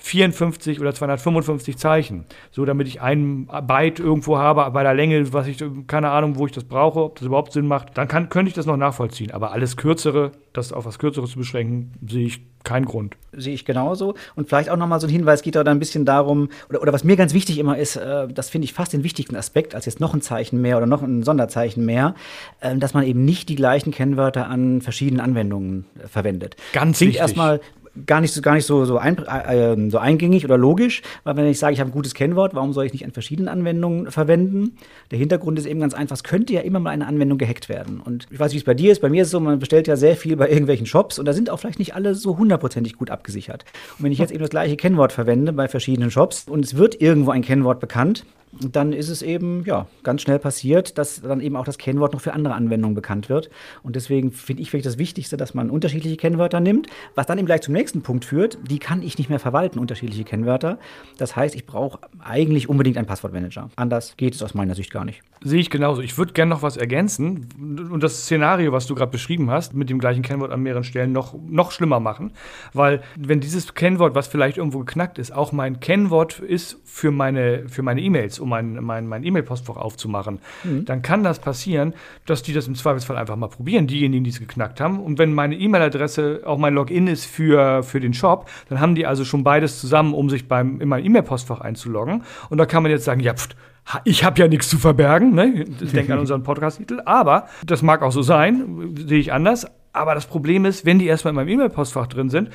254 0.04 0.80
oder 0.80 0.94
255 0.94 1.78
Zeichen, 1.78 2.26
so 2.50 2.66
damit 2.66 2.86
ich 2.88 3.00
ein 3.00 3.46
Byte 3.66 4.00
irgendwo 4.00 4.36
habe 4.36 4.70
bei 4.70 4.82
der 4.82 4.92
Länge, 4.92 5.32
was 5.32 5.46
ich, 5.46 5.64
keine 5.86 6.10
Ahnung, 6.10 6.36
wo 6.36 6.44
ich 6.44 6.52
das 6.52 6.64
brauche, 6.64 7.00
ob 7.00 7.16
das 7.16 7.26
überhaupt 7.26 7.52
Sinn 7.52 7.66
macht, 7.66 7.96
dann 7.96 8.06
kann, 8.06 8.28
könnte 8.28 8.48
ich 8.48 8.54
das 8.54 8.66
noch 8.66 8.76
nachvollziehen. 8.76 9.30
Aber 9.30 9.52
alles 9.52 9.78
Kürzere, 9.78 10.32
das 10.52 10.74
auf 10.74 10.84
was 10.84 10.98
Kürzeres 10.98 11.30
zu 11.30 11.38
beschränken, 11.38 11.92
sehe 12.06 12.26
ich 12.26 12.40
keinen 12.64 12.84
Grund. 12.84 13.16
sehe 13.32 13.54
ich 13.54 13.64
genauso. 13.64 14.14
Und 14.36 14.48
vielleicht 14.48 14.70
auch 14.70 14.76
nochmal 14.76 15.00
so 15.00 15.06
ein 15.06 15.10
Hinweis, 15.10 15.42
geht 15.42 15.54
da 15.54 15.62
ein 15.62 15.78
bisschen 15.78 16.04
darum, 16.04 16.48
oder, 16.68 16.82
oder 16.82 16.92
was 16.92 17.04
mir 17.04 17.16
ganz 17.16 17.32
wichtig 17.32 17.58
immer 17.58 17.78
ist, 17.78 17.96
äh, 17.96 18.28
das 18.28 18.50
finde 18.50 18.66
ich 18.66 18.72
fast 18.72 18.92
den 18.92 19.04
wichtigsten 19.04 19.36
Aspekt, 19.36 19.74
als 19.74 19.86
jetzt 19.86 20.00
noch 20.00 20.12
ein 20.14 20.20
Zeichen 20.20 20.60
mehr 20.60 20.76
oder 20.76 20.86
noch 20.86 21.02
ein 21.02 21.22
Sonderzeichen 21.22 21.84
mehr, 21.84 22.14
äh, 22.60 22.76
dass 22.76 22.94
man 22.94 23.04
eben 23.04 23.24
nicht 23.24 23.48
die 23.48 23.56
gleichen 23.56 23.90
Kennwörter 23.90 24.48
an 24.48 24.82
verschiedenen 24.82 25.20
Anwendungen 25.20 25.86
äh, 26.02 26.08
verwendet. 26.08 26.56
Ganz 26.72 26.98
Klingt 26.98 27.14
wichtig. 27.14 27.20
erstmal 27.20 27.60
gar 28.06 28.20
nicht 28.20 28.32
so, 28.32 28.42
gar 28.42 28.54
nicht 28.54 28.66
so, 28.66 28.84
so, 28.84 28.98
ein, 28.98 29.18
äh, 29.18 29.72
äh, 29.72 29.90
so 29.90 29.98
eingängig 29.98 30.44
oder 30.44 30.58
logisch, 30.58 31.02
weil 31.22 31.36
wenn 31.36 31.46
ich 31.46 31.58
sage, 31.58 31.74
ich 31.74 31.80
habe 31.80 31.90
ein 31.90 31.92
gutes 31.92 32.14
Kennwort, 32.14 32.54
warum 32.54 32.72
soll 32.72 32.86
ich 32.86 32.92
nicht 32.92 33.04
an 33.04 33.12
verschiedenen 33.12 33.48
Anwendungen 33.48 34.10
verwenden? 34.10 34.76
Der 35.10 35.18
Hintergrund 35.18 35.58
ist 35.58 35.66
eben 35.66 35.80
ganz 35.80 35.94
einfach, 35.94 36.16
es 36.16 36.24
könnte 36.24 36.52
ja 36.52 36.60
immer 36.60 36.80
mal 36.80 36.90
eine 36.90 37.06
Anwendung 37.06 37.38
gehackt 37.38 37.68
werden. 37.68 38.00
Und 38.00 38.26
ich 38.30 38.38
weiß, 38.38 38.52
wie 38.52 38.58
es 38.58 38.64
bei 38.64 38.74
dir 38.74 38.92
ist. 38.92 39.00
Bei 39.00 39.08
mir 39.08 39.22
ist 39.22 39.28
es 39.28 39.32
so, 39.32 39.40
man 39.40 39.58
bestellt 39.58 39.86
ja 39.86 39.96
sehr 39.96 40.16
viel 40.16 40.36
bei 40.36 40.48
irgendwelchen 40.48 40.86
Shops 40.86 41.18
und 41.18 41.26
da 41.26 41.32
sind 41.32 41.50
auch 41.50 41.58
vielleicht 41.58 41.78
nicht 41.78 41.94
alle 41.94 42.14
so 42.14 42.36
hundertprozentig 42.36 42.96
gut 42.96 43.10
abgesichert. 43.10 43.64
Und 43.98 44.04
wenn 44.04 44.12
ich 44.12 44.18
jetzt 44.18 44.30
eben 44.30 44.40
das 44.40 44.50
gleiche 44.50 44.76
Kennwort 44.76 45.12
verwende 45.12 45.52
bei 45.52 45.68
verschiedenen 45.68 46.10
Shops 46.10 46.46
und 46.48 46.64
es 46.64 46.76
wird 46.76 47.00
irgendwo 47.00 47.30
ein 47.30 47.42
Kennwort 47.42 47.80
bekannt, 47.80 48.24
dann 48.60 48.92
ist 48.92 49.08
es 49.08 49.22
eben 49.22 49.64
ja 49.64 49.86
ganz 50.02 50.22
schnell 50.22 50.38
passiert, 50.38 50.98
dass 50.98 51.20
dann 51.20 51.40
eben 51.40 51.56
auch 51.56 51.64
das 51.64 51.78
Kennwort 51.78 52.12
noch 52.12 52.20
für 52.20 52.32
andere 52.32 52.54
Anwendungen 52.54 52.94
bekannt 52.94 53.28
wird. 53.28 53.50
Und 53.82 53.96
deswegen 53.96 54.32
finde 54.32 54.62
ich 54.62 54.72
wirklich 54.72 54.84
das 54.84 54.98
Wichtigste, 54.98 55.36
dass 55.36 55.54
man 55.54 55.70
unterschiedliche 55.70 56.16
Kennwörter 56.16 56.60
nimmt, 56.60 56.88
was 57.14 57.26
dann 57.26 57.38
eben 57.38 57.46
gleich 57.46 57.62
zum 57.62 57.74
nächsten 57.74 58.02
Punkt 58.02 58.24
führt. 58.24 58.58
Die 58.70 58.78
kann 58.78 59.02
ich 59.02 59.18
nicht 59.18 59.30
mehr 59.30 59.38
verwalten, 59.38 59.78
unterschiedliche 59.78 60.24
Kennwörter. 60.24 60.78
Das 61.18 61.36
heißt, 61.36 61.54
ich 61.54 61.66
brauche 61.66 61.98
eigentlich 62.18 62.68
unbedingt 62.68 62.96
einen 62.96 63.06
Passwortmanager. 63.06 63.70
Anders 63.76 64.16
geht 64.16 64.34
es 64.34 64.42
aus 64.42 64.54
meiner 64.54 64.74
Sicht 64.74 64.90
gar 64.90 65.04
nicht. 65.04 65.22
Sehe 65.42 65.60
ich 65.60 65.70
genauso. 65.70 66.00
Ich 66.02 66.16
würde 66.16 66.32
gerne 66.32 66.50
noch 66.50 66.62
was 66.62 66.76
ergänzen 66.76 67.48
und 67.90 68.02
das 68.02 68.22
Szenario, 68.22 68.72
was 68.72 68.86
du 68.86 68.94
gerade 68.94 69.10
beschrieben 69.10 69.50
hast, 69.50 69.74
mit 69.74 69.90
dem 69.90 69.98
gleichen 69.98 70.22
Kennwort 70.22 70.52
an 70.52 70.60
mehreren 70.60 70.84
Stellen 70.84 71.12
noch, 71.12 71.34
noch 71.46 71.70
schlimmer 71.70 72.00
machen. 72.00 72.32
Weil, 72.72 73.02
wenn 73.16 73.40
dieses 73.40 73.74
Kennwort, 73.74 74.14
was 74.14 74.26
vielleicht 74.26 74.56
irgendwo 74.56 74.78
geknackt 74.80 75.18
ist, 75.18 75.32
auch 75.32 75.52
mein 75.52 75.80
Kennwort 75.80 76.38
ist 76.38 76.78
für 76.84 77.10
meine 77.10 77.64
für 77.68 77.82
meine 77.82 78.00
E-Mails, 78.00 78.38
um 78.44 78.50
mein, 78.50 78.74
mein, 78.84 79.08
mein 79.08 79.24
E-Mail-Postfach 79.24 79.76
aufzumachen, 79.76 80.38
dann 80.84 81.02
kann 81.02 81.24
das 81.24 81.38
passieren, 81.38 81.94
dass 82.26 82.42
die 82.42 82.52
das 82.52 82.68
im 82.68 82.74
Zweifelsfall 82.74 83.16
einfach 83.16 83.36
mal 83.36 83.48
probieren, 83.48 83.86
diejenigen, 83.86 84.22
die 84.22 84.30
es 84.30 84.38
geknackt 84.38 84.80
haben. 84.80 85.00
Und 85.00 85.18
wenn 85.18 85.32
meine 85.32 85.56
E-Mail-Adresse 85.56 86.42
auch 86.44 86.58
mein 86.58 86.74
Login 86.74 87.06
ist 87.06 87.24
für, 87.24 87.82
für 87.82 88.00
den 88.00 88.14
Shop, 88.14 88.48
dann 88.68 88.80
haben 88.80 88.94
die 88.94 89.06
also 89.06 89.24
schon 89.24 89.42
beides 89.42 89.80
zusammen, 89.80 90.14
um 90.14 90.30
sich 90.30 90.46
beim, 90.46 90.80
in 90.80 90.88
mein 90.88 91.04
E-Mail-Postfach 91.04 91.60
einzuloggen. 91.60 92.22
Und 92.50 92.58
da 92.58 92.66
kann 92.66 92.82
man 92.82 92.92
jetzt 92.92 93.04
sagen, 93.04 93.20
ja, 93.20 93.34
pft, 93.34 93.56
ich 94.04 94.24
habe 94.24 94.40
ja 94.40 94.48
nichts 94.48 94.68
zu 94.68 94.78
verbergen, 94.78 95.34
ne? 95.34 95.64
denk 95.64 96.10
an 96.10 96.18
unseren 96.20 96.42
Podcast-Titel, 96.42 97.00
aber 97.04 97.48
das 97.66 97.82
mag 97.82 98.02
auch 98.02 98.12
so 98.12 98.22
sein, 98.22 98.94
sehe 98.96 99.18
ich 99.18 99.32
anders. 99.32 99.66
Aber 99.92 100.16
das 100.16 100.26
Problem 100.26 100.64
ist, 100.64 100.84
wenn 100.84 100.98
die 100.98 101.06
erstmal 101.06 101.30
in 101.30 101.36
meinem 101.36 101.48
E-Mail-Postfach 101.50 102.08
drin 102.08 102.28
sind, 102.28 102.50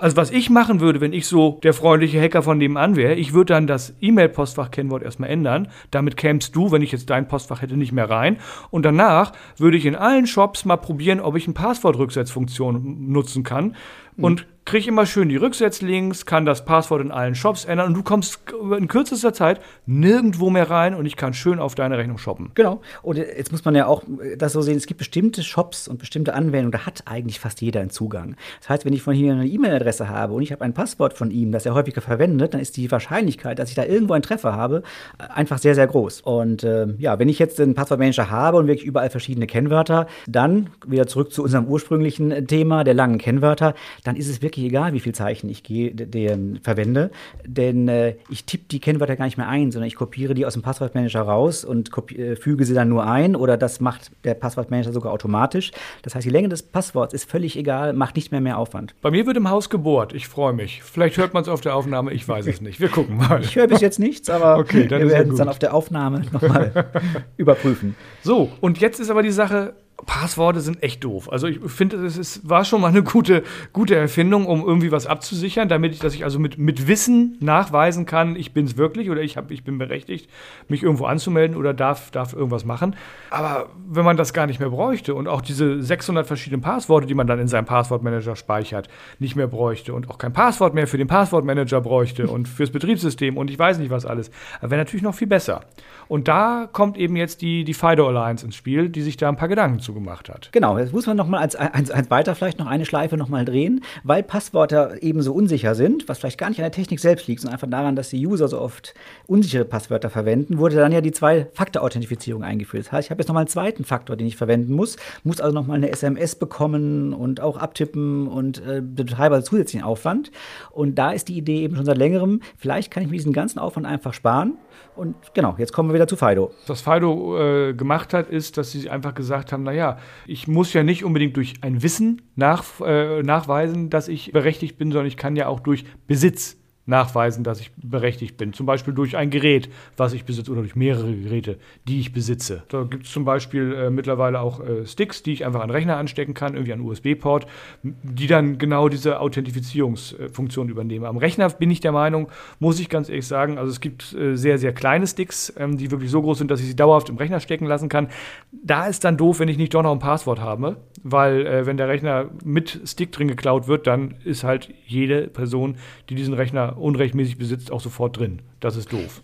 also 0.00 0.16
was 0.16 0.30
ich 0.30 0.50
machen 0.50 0.80
würde, 0.80 1.00
wenn 1.00 1.12
ich 1.12 1.26
so 1.26 1.58
der 1.62 1.74
freundliche 1.74 2.20
Hacker 2.20 2.42
von 2.42 2.58
nebenan 2.58 2.96
wäre, 2.96 3.14
ich 3.14 3.32
würde 3.32 3.54
dann 3.54 3.66
das 3.66 3.94
E-Mail-Postfach-Kennwort 4.00 5.02
erstmal 5.02 5.30
ändern. 5.30 5.68
Damit 5.90 6.16
kämst 6.16 6.54
du, 6.56 6.72
wenn 6.72 6.82
ich 6.82 6.92
jetzt 6.92 7.10
dein 7.10 7.28
Postfach 7.28 7.62
hätte, 7.62 7.76
nicht 7.76 7.92
mehr 7.92 8.08
rein. 8.08 8.38
Und 8.70 8.84
danach 8.84 9.32
würde 9.56 9.76
ich 9.76 9.86
in 9.86 9.96
allen 9.96 10.26
Shops 10.26 10.64
mal 10.64 10.76
probieren, 10.76 11.20
ob 11.20 11.36
ich 11.36 11.46
eine 11.46 11.54
Passwortrücksetzfunktion 11.54 13.10
nutzen 13.10 13.42
kann. 13.42 13.74
und 14.16 14.46
kriege 14.64 14.88
immer 14.88 15.04
schön 15.04 15.28
die 15.28 15.36
Rücksetzlinks, 15.36 16.24
kann 16.24 16.46
das 16.46 16.64
Passwort 16.64 17.02
in 17.02 17.10
allen 17.10 17.34
Shops 17.34 17.66
ändern 17.66 17.88
und 17.88 17.94
du 17.94 18.02
kommst 18.02 18.40
in 18.78 18.88
kürzester 18.88 19.34
Zeit 19.34 19.60
nirgendwo 19.84 20.48
mehr 20.48 20.70
rein 20.70 20.94
und 20.94 21.04
ich 21.04 21.16
kann 21.16 21.34
schön 21.34 21.58
auf 21.58 21.74
deine 21.74 21.98
Rechnung 21.98 22.16
shoppen. 22.16 22.50
Genau. 22.54 22.80
Und 23.02 23.18
jetzt 23.18 23.52
muss 23.52 23.64
man 23.64 23.74
ja 23.74 23.86
auch 23.86 24.02
das 24.38 24.54
so 24.54 24.62
sehen, 24.62 24.76
es 24.76 24.86
gibt 24.86 24.98
bestimmte 24.98 25.42
Shops 25.42 25.86
und 25.86 25.98
bestimmte 25.98 26.32
Anwendungen, 26.32 26.72
da 26.72 26.86
hat 26.86 27.02
eigentlich 27.06 27.40
fast 27.40 27.60
jeder 27.60 27.80
einen 27.80 27.90
Zugang. 27.90 28.36
Das 28.60 28.70
heißt, 28.70 28.84
wenn 28.86 28.94
ich 28.94 29.02
von 29.02 29.14
hier 29.14 29.34
eine 29.34 29.44
E-Mail-Adresse 29.84 30.08
habe 30.08 30.34
und 30.34 30.42
ich 30.42 30.52
habe 30.52 30.64
ein 30.64 30.72
Passwort 30.72 31.14
von 31.14 31.30
ihm, 31.30 31.52
das 31.52 31.66
er 31.66 31.74
häufiger 31.74 32.00
verwendet, 32.00 32.54
dann 32.54 32.60
ist 32.60 32.76
die 32.76 32.90
Wahrscheinlichkeit, 32.90 33.58
dass 33.58 33.68
ich 33.68 33.74
da 33.74 33.84
irgendwo 33.84 34.14
einen 34.14 34.22
Treffer 34.22 34.54
habe, 34.54 34.82
einfach 35.18 35.58
sehr, 35.58 35.74
sehr 35.74 35.86
groß. 35.86 36.22
Und 36.22 36.64
äh, 36.64 36.86
ja, 36.98 37.18
wenn 37.18 37.28
ich 37.28 37.38
jetzt 37.38 37.60
einen 37.60 37.74
Passwortmanager 37.74 38.30
habe 38.30 38.58
und 38.58 38.66
wirklich 38.66 38.86
überall 38.86 39.10
verschiedene 39.10 39.46
Kennwörter, 39.46 40.06
dann 40.26 40.70
wieder 40.86 41.06
zurück 41.06 41.32
zu 41.32 41.42
unserem 41.42 41.66
ursprünglichen 41.66 42.46
Thema 42.46 42.84
der 42.84 42.94
langen 42.94 43.18
Kennwörter, 43.18 43.74
dann 44.04 44.16
ist 44.16 44.28
es 44.28 44.42
wirklich 44.42 44.66
egal, 44.66 44.92
wie 44.92 45.00
viel 45.00 45.14
Zeichen 45.14 45.48
ich 45.48 45.62
gehe, 45.62 45.94
den 45.94 46.60
verwende, 46.62 47.10
denn 47.46 47.88
äh, 47.88 48.16
ich 48.30 48.44
tippe 48.44 48.64
die 48.70 48.80
Kennwörter 48.80 49.16
gar 49.16 49.26
nicht 49.26 49.38
mehr 49.38 49.48
ein, 49.48 49.70
sondern 49.70 49.88
ich 49.88 49.96
kopiere 49.96 50.34
die 50.34 50.46
aus 50.46 50.54
dem 50.54 50.62
Passwortmanager 50.62 51.22
raus 51.22 51.64
und 51.64 51.90
äh, 52.16 52.36
füge 52.36 52.64
sie 52.64 52.74
dann 52.74 52.88
nur 52.88 53.06
ein 53.06 53.36
oder 53.36 53.56
das 53.56 53.80
macht 53.80 54.10
der 54.24 54.34
Passwortmanager 54.34 54.92
sogar 54.92 55.12
automatisch. 55.12 55.72
Das 56.02 56.14
heißt, 56.14 56.24
die 56.24 56.30
Länge 56.30 56.48
des 56.48 56.62
Passworts 56.62 57.14
ist 57.14 57.30
völlig 57.30 57.56
egal, 57.56 57.92
macht 57.92 58.16
nicht 58.16 58.32
mehr 58.32 58.40
mehr 58.40 58.58
Aufwand. 58.58 58.94
Bei 59.02 59.10
mir 59.10 59.26
wird 59.26 59.36
im 59.36 59.50
Haus 59.50 59.63
gebohrt. 59.68 60.12
Ich 60.12 60.28
freue 60.28 60.52
mich. 60.52 60.82
Vielleicht 60.82 61.16
hört 61.16 61.34
man 61.34 61.42
es 61.42 61.48
auf 61.48 61.60
der 61.60 61.74
Aufnahme, 61.74 62.12
ich 62.12 62.26
weiß 62.26 62.46
es 62.46 62.60
nicht. 62.60 62.80
Wir 62.80 62.88
gucken 62.88 63.16
mal. 63.16 63.42
Ich 63.42 63.56
höre 63.56 63.66
bis 63.66 63.80
jetzt 63.80 63.98
nichts, 63.98 64.30
aber 64.30 64.56
okay, 64.58 64.88
wir 64.88 65.08
werden 65.08 65.32
es 65.32 65.38
dann 65.38 65.48
auf 65.48 65.58
der 65.58 65.74
Aufnahme 65.74 66.22
nochmal 66.32 66.90
überprüfen. 67.36 67.96
So, 68.22 68.50
und 68.60 68.78
jetzt 68.78 69.00
ist 69.00 69.10
aber 69.10 69.22
die 69.22 69.30
Sache, 69.30 69.74
Passworte 70.04 70.60
sind 70.60 70.82
echt 70.82 71.04
doof. 71.04 71.30
Also 71.30 71.46
ich 71.46 71.58
finde, 71.66 71.96
es 72.04 72.48
war 72.48 72.64
schon 72.64 72.80
mal 72.80 72.88
eine 72.88 73.02
gute, 73.02 73.42
gute 73.72 73.96
Erfindung, 73.96 74.46
um 74.46 74.64
irgendwie 74.64 74.92
was 74.92 75.06
abzusichern, 75.06 75.68
damit 75.68 75.92
ich, 75.92 76.00
dass 76.00 76.14
ich 76.14 76.24
also 76.24 76.38
mit, 76.38 76.58
mit 76.58 76.86
Wissen 76.86 77.36
nachweisen 77.40 78.06
kann, 78.06 78.36
ich 78.36 78.52
bin 78.52 78.66
es 78.66 78.76
wirklich 78.76 79.10
oder 79.10 79.22
ich, 79.22 79.36
hab, 79.36 79.50
ich 79.50 79.64
bin 79.64 79.78
berechtigt, 79.78 80.28
mich 80.68 80.82
irgendwo 80.82 81.06
anzumelden 81.06 81.56
oder 81.56 81.74
darf, 81.74 82.10
darf 82.10 82.32
irgendwas 82.32 82.64
machen. 82.64 82.96
Aber 83.30 83.70
wenn 83.88 84.04
man 84.04 84.16
das 84.16 84.32
gar 84.32 84.46
nicht 84.46 84.60
mehr 84.60 84.70
bräuchte 84.70 85.14
und 85.14 85.28
auch 85.28 85.40
diese 85.40 85.82
600 85.82 86.26
verschiedenen 86.26 86.62
Passworte, 86.62 87.06
die 87.06 87.14
man 87.14 87.26
dann 87.26 87.38
in 87.38 87.48
seinem 87.48 87.66
Passwortmanager 87.66 88.36
speichert, 88.36 88.88
nicht 89.18 89.36
mehr 89.36 89.46
bräuchte 89.46 89.94
und 89.94 90.10
auch 90.10 90.18
kein 90.18 90.32
Passwort 90.32 90.74
mehr 90.74 90.86
für 90.86 90.98
den 90.98 91.08
Passwortmanager 91.08 91.80
bräuchte 91.80 92.28
und 92.28 92.48
fürs 92.48 92.70
Betriebssystem 92.70 93.36
und 93.36 93.50
ich 93.50 93.58
weiß 93.58 93.78
nicht 93.78 93.90
was 93.90 94.06
alles, 94.06 94.30
wäre 94.60 94.76
natürlich 94.76 95.02
noch 95.02 95.14
viel 95.14 95.28
besser. 95.28 95.62
Und 96.08 96.28
da 96.28 96.68
kommt 96.70 96.98
eben 96.98 97.16
jetzt 97.16 97.40
die, 97.42 97.64
die 97.64 97.74
FIDO 97.74 98.06
Alliance 98.08 98.44
ins 98.44 98.56
Spiel, 98.56 98.88
die 98.88 99.02
sich 99.02 99.16
da 99.16 99.28
ein 99.28 99.36
paar 99.36 99.48
Gedanken 99.48 99.80
zu 99.80 99.93
gemacht 99.94 100.28
hat. 100.28 100.50
Genau, 100.52 100.78
jetzt 100.78 100.92
muss 100.92 101.06
man 101.06 101.16
noch 101.16 101.26
mal 101.26 101.38
als, 101.38 101.56
als, 101.56 101.90
als 101.90 102.10
weiter 102.10 102.34
vielleicht 102.34 102.58
noch 102.58 102.66
eine 102.66 102.84
Schleife 102.84 103.16
noch 103.16 103.28
mal 103.28 103.44
drehen, 103.44 103.82
weil 104.02 104.22
Passwörter 104.22 105.02
eben 105.02 105.22
so 105.22 105.32
unsicher 105.32 105.74
sind, 105.74 106.08
was 106.08 106.18
vielleicht 106.18 106.38
gar 106.38 106.48
nicht 106.48 106.58
an 106.58 106.64
der 106.64 106.72
Technik 106.72 107.00
selbst 107.00 107.26
liegt, 107.26 107.40
sondern 107.40 107.54
einfach 107.54 107.70
daran, 107.70 107.96
dass 107.96 108.10
die 108.10 108.26
User 108.26 108.48
so 108.48 108.60
oft 108.60 108.94
unsichere 109.26 109.64
Passwörter 109.64 110.10
verwenden, 110.10 110.58
wurde 110.58 110.76
dann 110.76 110.92
ja 110.92 111.00
die 111.00 111.12
Zwei-Faktor-Authentifizierung 111.12 112.42
eingeführt. 112.42 112.86
Das 112.86 112.92
heißt, 112.92 113.06
ich 113.06 113.10
habe 113.10 113.20
jetzt 113.20 113.28
noch 113.28 113.34
mal 113.34 113.40
einen 113.40 113.48
zweiten 113.48 113.84
Faktor, 113.84 114.16
den 114.16 114.26
ich 114.26 114.36
verwenden 114.36 114.74
muss, 114.74 114.96
muss 115.22 115.40
also 115.40 115.54
noch 115.54 115.66
mal 115.66 115.74
eine 115.74 115.90
SMS 115.90 116.34
bekommen 116.36 117.12
und 117.14 117.40
auch 117.40 117.56
abtippen 117.56 118.26
und 118.26 118.64
äh, 118.66 118.82
Betreiber 118.82 119.42
zusätzlichen 119.42 119.84
Aufwand. 119.86 120.30
Und 120.70 120.96
da 120.96 121.12
ist 121.12 121.28
die 121.28 121.36
Idee 121.36 121.62
eben 121.62 121.76
schon 121.76 121.84
seit 121.84 121.98
längerem, 121.98 122.40
vielleicht 122.56 122.90
kann 122.90 123.02
ich 123.02 123.08
mir 123.08 123.16
diesen 123.16 123.32
ganzen 123.32 123.58
Aufwand 123.58 123.86
einfach 123.86 124.14
sparen 124.14 124.58
und 124.96 125.16
genau, 125.34 125.56
jetzt 125.58 125.72
kommen 125.72 125.88
wir 125.88 125.94
wieder 125.94 126.06
zu 126.06 126.16
Fido. 126.16 126.52
Was 126.66 126.80
Fido 126.80 127.38
äh, 127.38 127.74
gemacht 127.74 128.14
hat, 128.14 128.28
ist, 128.28 128.56
dass 128.56 128.70
sie 128.70 128.88
einfach 128.88 129.14
gesagt 129.14 129.52
haben, 129.52 129.64
naja, 129.64 129.83
ich 130.26 130.48
muss 130.48 130.72
ja 130.72 130.82
nicht 130.82 131.04
unbedingt 131.04 131.36
durch 131.36 131.54
ein 131.60 131.82
Wissen 131.82 132.22
nach, 132.36 132.64
äh, 132.80 133.22
nachweisen, 133.22 133.90
dass 133.90 134.08
ich 134.08 134.32
berechtigt 134.32 134.78
bin, 134.78 134.90
sondern 134.90 135.06
ich 135.06 135.16
kann 135.16 135.36
ja 135.36 135.48
auch 135.48 135.60
durch 135.60 135.84
Besitz 136.06 136.56
nachweisen, 136.86 137.44
dass 137.44 137.60
ich 137.60 137.70
berechtigt 137.76 138.36
bin. 138.36 138.52
Zum 138.52 138.66
Beispiel 138.66 138.92
durch 138.92 139.16
ein 139.16 139.30
Gerät, 139.30 139.70
was 139.96 140.12
ich 140.12 140.24
besitze, 140.24 140.50
oder 140.50 140.60
durch 140.60 140.76
mehrere 140.76 141.14
Geräte, 141.14 141.58
die 141.88 142.00
ich 142.00 142.12
besitze. 142.12 142.62
Da 142.68 142.82
gibt 142.82 143.06
es 143.06 143.12
zum 143.12 143.24
Beispiel 143.24 143.72
äh, 143.72 143.90
mittlerweile 143.90 144.40
auch 144.40 144.60
äh, 144.60 144.86
Sticks, 144.86 145.22
die 145.22 145.32
ich 145.32 145.44
einfach 145.46 145.60
an 145.60 145.68
den 145.68 145.74
Rechner 145.74 145.96
anstecken 145.96 146.34
kann, 146.34 146.54
irgendwie 146.54 146.72
an 146.72 146.80
USB-Port, 146.80 147.46
die 147.82 148.26
dann 148.26 148.58
genau 148.58 148.88
diese 148.88 149.20
Authentifizierungsfunktion 149.20 150.68
übernehmen. 150.68 151.06
Am 151.06 151.16
Rechner 151.16 151.48
bin 151.48 151.70
ich 151.70 151.80
der 151.80 151.92
Meinung, 151.92 152.28
muss 152.58 152.78
ich 152.80 152.88
ganz 152.88 153.08
ehrlich 153.08 153.26
sagen, 153.26 153.58
also 153.58 153.70
es 153.70 153.80
gibt 153.80 154.12
äh, 154.14 154.36
sehr, 154.36 154.58
sehr 154.58 154.72
kleine 154.72 155.06
Sticks, 155.06 155.52
ähm, 155.56 155.78
die 155.78 155.90
wirklich 155.90 156.10
so 156.10 156.20
groß 156.20 156.38
sind, 156.38 156.50
dass 156.50 156.60
ich 156.60 156.66
sie 156.66 156.76
dauerhaft 156.76 157.08
im 157.08 157.16
Rechner 157.16 157.40
stecken 157.40 157.66
lassen 157.66 157.88
kann. 157.88 158.08
Da 158.52 158.86
ist 158.86 159.04
dann 159.04 159.16
doof, 159.16 159.40
wenn 159.40 159.48
ich 159.48 159.56
nicht 159.56 159.72
doch 159.72 159.82
noch 159.82 159.92
ein 159.92 159.98
Passwort 159.98 160.40
habe, 160.40 160.76
weil 161.02 161.46
äh, 161.46 161.66
wenn 161.66 161.76
der 161.76 161.88
Rechner 161.88 162.26
mit 162.44 162.80
Stick 162.84 163.12
drin 163.12 163.28
geklaut 163.28 163.68
wird, 163.68 163.86
dann 163.86 164.14
ist 164.24 164.44
halt 164.44 164.72
jede 164.86 165.28
Person, 165.28 165.76
die 166.08 166.14
diesen 166.14 166.34
Rechner 166.34 166.73
unrechtmäßig 166.76 167.38
besitzt, 167.38 167.70
auch 167.70 167.80
sofort 167.80 168.18
drin. 168.18 168.42
Das 168.60 168.76
ist 168.76 168.92
doof 168.92 169.22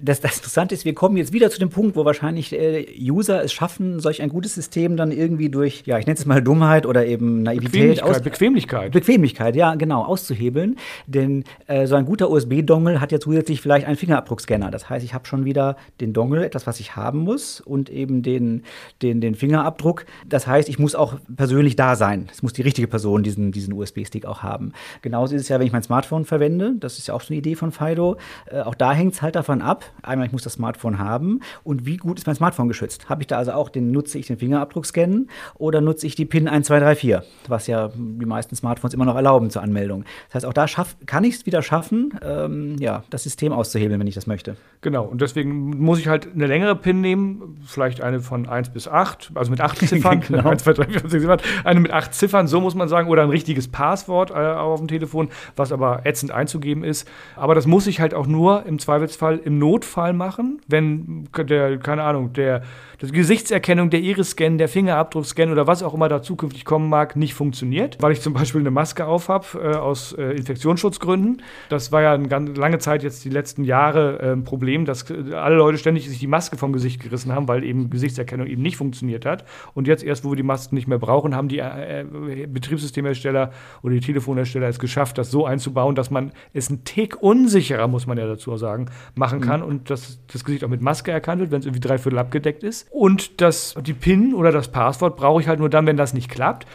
das, 0.00 0.20
das 0.20 0.36
Interessante 0.36 0.74
ist, 0.74 0.84
wir 0.84 0.94
kommen 0.94 1.16
jetzt 1.16 1.32
wieder 1.32 1.50
zu 1.50 1.58
dem 1.58 1.70
Punkt, 1.70 1.96
wo 1.96 2.04
wahrscheinlich 2.04 2.52
äh, 2.52 2.86
User 2.98 3.42
es 3.44 3.52
schaffen, 3.52 4.00
solch 4.00 4.22
ein 4.22 4.28
gutes 4.28 4.54
System 4.54 4.96
dann 4.96 5.12
irgendwie 5.12 5.48
durch, 5.48 5.82
ja, 5.86 5.98
ich 5.98 6.06
nenne 6.06 6.18
es 6.18 6.26
mal 6.26 6.42
Dummheit 6.42 6.86
oder 6.86 7.06
eben 7.06 7.42
Naivität. 7.42 7.72
Bequemlichkeit, 7.72 8.10
aus 8.10 8.22
Bequemlichkeit. 8.22 8.92
Bequemlichkeit, 8.92 9.56
ja, 9.56 9.74
genau, 9.74 10.04
auszuhebeln. 10.04 10.76
Denn 11.06 11.44
äh, 11.66 11.86
so 11.86 11.94
ein 11.94 12.04
guter 12.04 12.30
USB-Dongle 12.30 13.00
hat 13.00 13.12
ja 13.12 13.20
zusätzlich 13.20 13.60
vielleicht 13.60 13.86
einen 13.86 13.96
Fingerabdruckscanner. 13.96 14.70
Das 14.70 14.88
heißt, 14.88 15.04
ich 15.04 15.14
habe 15.14 15.26
schon 15.26 15.44
wieder 15.44 15.76
den 16.00 16.12
Dongle, 16.12 16.44
etwas, 16.44 16.66
was 16.66 16.80
ich 16.80 16.96
haben 16.96 17.20
muss, 17.20 17.60
und 17.60 17.90
eben 17.90 18.22
den, 18.22 18.62
den, 19.02 19.20
den 19.20 19.34
Fingerabdruck. 19.34 20.06
Das 20.28 20.46
heißt, 20.46 20.68
ich 20.68 20.78
muss 20.78 20.94
auch 20.94 21.16
persönlich 21.36 21.76
da 21.76 21.96
sein. 21.96 22.28
Es 22.32 22.42
muss 22.42 22.52
die 22.52 22.62
richtige 22.62 22.88
Person 22.88 23.22
diesen, 23.22 23.52
diesen 23.52 23.72
USB-Stick 23.74 24.26
auch 24.26 24.42
haben. 24.42 24.72
Genauso 25.02 25.34
ist 25.34 25.42
es 25.42 25.48
ja, 25.48 25.58
wenn 25.58 25.66
ich 25.66 25.72
mein 25.72 25.82
Smartphone 25.82 26.24
verwende. 26.24 26.74
Das 26.78 26.98
ist 26.98 27.08
ja 27.08 27.14
auch 27.14 27.20
so 27.20 27.32
eine 27.32 27.38
Idee 27.38 27.54
von 27.54 27.72
Fido. 27.72 28.16
Äh, 28.46 28.60
auch 28.60 28.74
da 28.74 28.92
hängt 28.92 29.14
es 29.14 29.22
halt 29.22 29.34
davon 29.34 29.62
ab, 29.62 29.73
ab. 29.74 29.84
Einmal, 30.02 30.26
ich 30.26 30.32
muss 30.32 30.42
das 30.42 30.54
Smartphone 30.54 30.98
haben 30.98 31.40
und 31.64 31.84
wie 31.84 31.96
gut 31.96 32.18
ist 32.18 32.26
mein 32.26 32.36
Smartphone 32.36 32.68
geschützt? 32.68 33.08
Habe 33.08 33.22
ich 33.22 33.26
da 33.26 33.38
also 33.38 33.52
auch 33.52 33.68
den, 33.68 33.90
nutze 33.90 34.18
ich 34.18 34.26
den 34.26 34.38
Fingerabdruck 34.38 34.86
scannen 34.86 35.28
oder 35.56 35.80
nutze 35.80 36.06
ich 36.06 36.14
die 36.14 36.24
PIN 36.24 36.46
1234, 36.48 37.28
was 37.48 37.66
ja 37.66 37.90
die 37.94 38.26
meisten 38.26 38.54
Smartphones 38.54 38.94
immer 38.94 39.04
noch 39.04 39.16
erlauben 39.16 39.50
zur 39.50 39.62
Anmeldung. 39.62 40.04
Das 40.28 40.36
heißt, 40.36 40.46
auch 40.46 40.52
da 40.52 40.68
schaff, 40.68 40.96
kann 41.06 41.24
ich 41.24 41.34
es 41.34 41.46
wieder 41.46 41.62
schaffen, 41.62 42.14
ähm, 42.22 42.76
ja, 42.78 43.02
das 43.10 43.24
System 43.24 43.52
auszuhebeln, 43.52 43.98
wenn 43.98 44.06
ich 44.06 44.14
das 44.14 44.26
möchte. 44.26 44.56
Genau, 44.80 45.04
und 45.04 45.20
deswegen 45.20 45.78
muss 45.80 45.98
ich 45.98 46.08
halt 46.08 46.28
eine 46.32 46.46
längere 46.46 46.76
PIN 46.76 47.00
nehmen, 47.00 47.58
vielleicht 47.66 48.00
eine 48.00 48.20
von 48.20 48.46
1 48.48 48.70
bis 48.70 48.86
8, 48.86 49.32
also 49.34 49.50
mit 49.50 49.60
8 49.60 49.78
Ziffern. 49.88 50.20
genau. 50.20 50.48
1, 50.48 50.62
2, 50.62 50.72
3, 50.72 50.84
4, 50.84 51.00
5, 51.00 51.12
6, 51.12 51.22
7, 51.22 51.36
eine 51.64 51.80
mit 51.80 51.90
8 51.90 52.14
Ziffern, 52.14 52.46
so 52.46 52.60
muss 52.60 52.74
man 52.74 52.88
sagen, 52.88 53.08
oder 53.08 53.22
ein 53.22 53.30
richtiges 53.30 53.68
Passwort 53.68 54.30
äh, 54.30 54.34
auf 54.34 54.78
dem 54.78 54.88
Telefon, 54.88 55.30
was 55.56 55.72
aber 55.72 56.06
ätzend 56.06 56.30
einzugeben 56.30 56.84
ist. 56.84 57.08
Aber 57.36 57.54
das 57.54 57.66
muss 57.66 57.86
ich 57.86 58.00
halt 58.00 58.14
auch 58.14 58.26
nur 58.26 58.66
im 58.66 58.78
Zweifelsfall 58.78 59.38
im 59.38 59.53
Notfall 59.58 60.12
machen, 60.12 60.60
wenn 60.68 61.28
der, 61.36 61.78
keine 61.78 62.02
Ahnung, 62.02 62.32
der 62.32 62.62
die 63.02 63.12
Gesichtserkennung, 63.12 63.90
der 63.90 64.00
Iris-Scan, 64.00 64.56
der 64.56 64.68
Fingerabdruckscan 64.68 65.50
oder 65.50 65.66
was 65.66 65.82
auch 65.82 65.94
immer 65.94 66.08
da 66.08 66.22
zukünftig 66.22 66.64
kommen 66.64 66.88
mag, 66.88 67.16
nicht 67.16 67.34
funktioniert, 67.34 67.98
weil 68.00 68.12
ich 68.12 68.20
zum 68.20 68.32
Beispiel 68.32 68.60
eine 68.60 68.70
Maske 68.70 69.06
auf 69.06 69.28
habe 69.28 69.46
äh, 69.60 69.76
aus 69.76 70.12
äh, 70.12 70.32
Infektionsschutzgründen. 70.32 71.42
Das 71.68 71.92
war 71.92 72.02
ja 72.02 72.14
eine 72.14 72.28
ganz 72.28 72.56
lange 72.56 72.78
Zeit 72.78 73.02
jetzt 73.02 73.24
die 73.24 73.30
letzten 73.30 73.64
Jahre 73.64 74.20
äh, 74.20 74.32
ein 74.32 74.44
Problem, 74.44 74.84
dass 74.84 75.10
äh, 75.10 75.34
alle 75.34 75.56
Leute 75.56 75.78
ständig 75.78 76.08
sich 76.08 76.18
die 76.18 76.26
Maske 76.26 76.56
vom 76.56 76.72
Gesicht 76.72 77.02
gerissen 77.02 77.32
haben, 77.32 77.48
weil 77.48 77.64
eben 77.64 77.90
Gesichtserkennung 77.90 78.46
eben 78.46 78.62
nicht 78.62 78.76
funktioniert 78.76 79.26
hat. 79.26 79.44
Und 79.74 79.86
jetzt 79.86 80.02
erst, 80.02 80.24
wo 80.24 80.30
wir 80.30 80.36
die 80.36 80.42
Masken 80.42 80.74
nicht 80.74 80.88
mehr 80.88 80.98
brauchen, 80.98 81.34
haben 81.34 81.48
die 81.48 81.58
äh, 81.58 82.00
äh, 82.02 82.46
Betriebssystemhersteller 82.46 83.50
oder 83.82 83.94
die 83.94 84.00
Telefonhersteller 84.00 84.68
es 84.68 84.78
geschafft, 84.78 85.18
das 85.18 85.30
so 85.30 85.46
einzubauen, 85.46 85.94
dass 85.94 86.10
man 86.10 86.32
es 86.52 86.68
einen 86.68 86.84
Tick 86.84 87.20
unsicherer, 87.20 87.88
muss 87.88 88.06
man 88.06 88.18
ja 88.18 88.26
dazu 88.26 88.56
sagen, 88.56 88.86
machen 89.14 89.40
kann 89.46 89.60
mhm. 89.60 89.66
und 89.66 89.90
dass 89.90 90.18
das 90.32 90.44
Gesicht 90.44 90.64
auch 90.64 90.68
mit 90.68 90.80
Maske 90.80 91.10
erkannt 91.10 91.40
wird, 91.40 91.50
wenn 91.50 91.60
es 91.60 91.66
irgendwie 91.66 91.86
dreiviertel 91.86 92.18
abgedeckt 92.18 92.62
ist. 92.62 92.88
Und 92.90 93.40
das, 93.40 93.74
die 93.80 93.94
PIN 93.94 94.34
oder 94.34 94.52
das 94.52 94.68
Passwort 94.68 95.16
brauche 95.16 95.40
ich 95.40 95.48
halt 95.48 95.58
nur 95.58 95.70
dann, 95.70 95.86
wenn 95.86 95.96
das 95.96 96.14
nicht 96.14 96.30
klappt. 96.30 96.66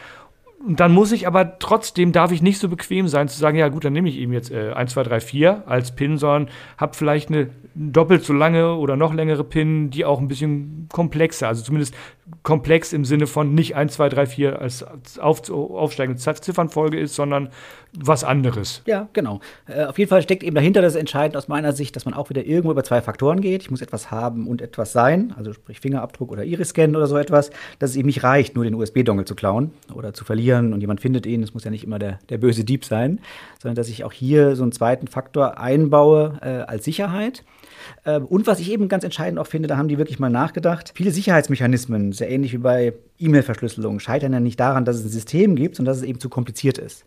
Und 0.66 0.82
dann 0.82 0.92
muss 0.92 1.14
ich 1.14 1.26
aber 1.26 1.58
trotzdem, 1.60 2.12
darf 2.12 2.34
ich 2.34 2.42
nicht 2.42 2.60
so 2.60 2.68
bequem 2.68 3.08
sein, 3.08 3.30
zu 3.30 3.40
sagen, 3.40 3.58
ja 3.58 3.70
gut, 3.70 3.86
dann 3.86 3.94
nehme 3.94 4.10
ich 4.10 4.18
eben 4.18 4.34
jetzt 4.34 4.52
äh, 4.52 4.74
1, 4.74 4.92
2, 4.92 5.04
3, 5.04 5.20
4 5.22 5.64
als 5.68 5.96
PIN, 5.96 6.18
sondern 6.18 6.50
habe 6.78 6.98
vielleicht 6.98 7.30
eine 7.30 7.50
doppelt 7.76 8.26
so 8.26 8.34
lange 8.34 8.76
oder 8.76 8.98
noch 8.98 9.14
längere 9.14 9.46
PIN, 9.46 9.90
die 9.90 10.04
auch 10.04 10.20
ein 10.20 10.28
bisschen 10.28 10.90
komplexer, 10.92 11.48
also 11.48 11.64
zumindest 11.64 11.96
komplex 12.44 12.92
im 12.92 13.06
Sinne 13.06 13.26
von 13.26 13.56
nicht 13.56 13.78
1, 13.78 13.94
2, 13.94 14.10
3, 14.10 14.26
4 14.26 14.62
als 14.62 14.86
auf, 15.18 15.50
aufsteigende 15.50 16.20
Ziffernfolge 16.20 17.00
ist, 17.00 17.16
sondern 17.16 17.50
was 17.94 18.24
anderes. 18.24 18.82
Ja, 18.86 19.10
genau. 19.14 19.40
Äh, 19.68 19.86
auf 19.86 19.98
jeden 19.98 20.10
Fall 20.10 20.22
steckt 20.22 20.44
eben 20.44 20.56
dahinter 20.56 20.82
das 20.82 20.96
Entscheidende 20.96 21.38
aus 21.38 21.48
meiner 21.48 21.74
Sicht, 21.74 21.96
dass 21.96 22.06
man 22.06 22.14
auch 22.14 22.30
wieder 22.30 22.46
irgendwo 22.46 22.72
über 22.72 22.84
zwei 22.84 23.02
Faktoren 23.02 23.42
geht. 23.42 23.64
Ich 23.64 23.72
muss 23.72 23.82
etwas 23.82 24.12
haben 24.12 24.48
und 24.48 24.62
etwas 24.62 24.92
sein, 24.92 25.34
also 25.38 25.54
sprich 25.54 25.80
Fingerabdruck 25.80 26.32
oder 26.32 26.44
Iris-Scan 26.44 26.96
oder 26.96 27.08
so 27.08 27.18
etwas, 27.18 27.50
dass 27.80 27.92
es 27.92 27.96
eben 27.96 28.08
nicht 28.08 28.24
reicht, 28.24 28.56
nur 28.56 28.64
den 28.64 28.76
USB-Dongle 28.76 29.26
zu 29.26 29.36
klauen 29.36 29.72
oder 29.94 30.14
zu 30.14 30.26
verlieren 30.26 30.74
und 30.74 30.82
jemand 30.82 31.02
findet 31.02 31.26
ihn. 31.26 31.44
Es 31.44 31.54
muss 31.54 31.64
ja 31.64 31.72
nicht 31.72 31.84
immer 31.84 32.00
der, 32.00 32.20
der 32.30 32.38
böse 32.38 32.64
Dieb 32.64 32.86
sein, 32.86 33.20
sondern 33.62 33.76
dass 33.76 33.90
ich 33.90 34.04
auch 34.04 34.14
hier 34.14 34.56
so 34.56 34.64
einen 34.64 34.72
zweiten 34.72 35.08
Faktor 35.08 35.58
einbaue 35.58 36.40
äh, 36.42 36.48
als 36.70 36.86
Sicherheit. 36.86 37.44
Ähm, 38.06 38.26
und 38.26 38.48
was 38.48 38.60
ich 38.60 38.72
eben 38.72 38.88
ganz 38.88 39.04
entscheidend 39.04 39.40
auch 39.40 39.48
finde, 39.48 39.68
da 39.68 39.78
haben 39.78 39.88
die 39.88 39.98
wirklich 39.98 40.20
mal 40.20 40.30
nachgedacht. 40.30 40.92
Viele 40.96 41.12
Sicherheitsmechanismen, 41.12 42.12
sehr 42.12 42.30
ähnlich 42.30 42.54
wie 42.54 42.58
bei 42.58 42.94
E-Mail-Verschlüsselung, 43.18 44.00
scheitern 44.00 44.34
ja 44.34 44.40
nicht 44.40 44.60
daran, 44.60 44.86
dass 44.86 44.98
es 44.98 45.06
ein 45.06 45.10
System 45.10 45.56
gibt, 45.56 45.76
sondern 45.76 45.94
dass 45.94 46.02
es 46.02 46.08
eben 46.08 46.20
zu 46.20 46.30
kompliziert 46.30 46.78
ist. 46.78 47.04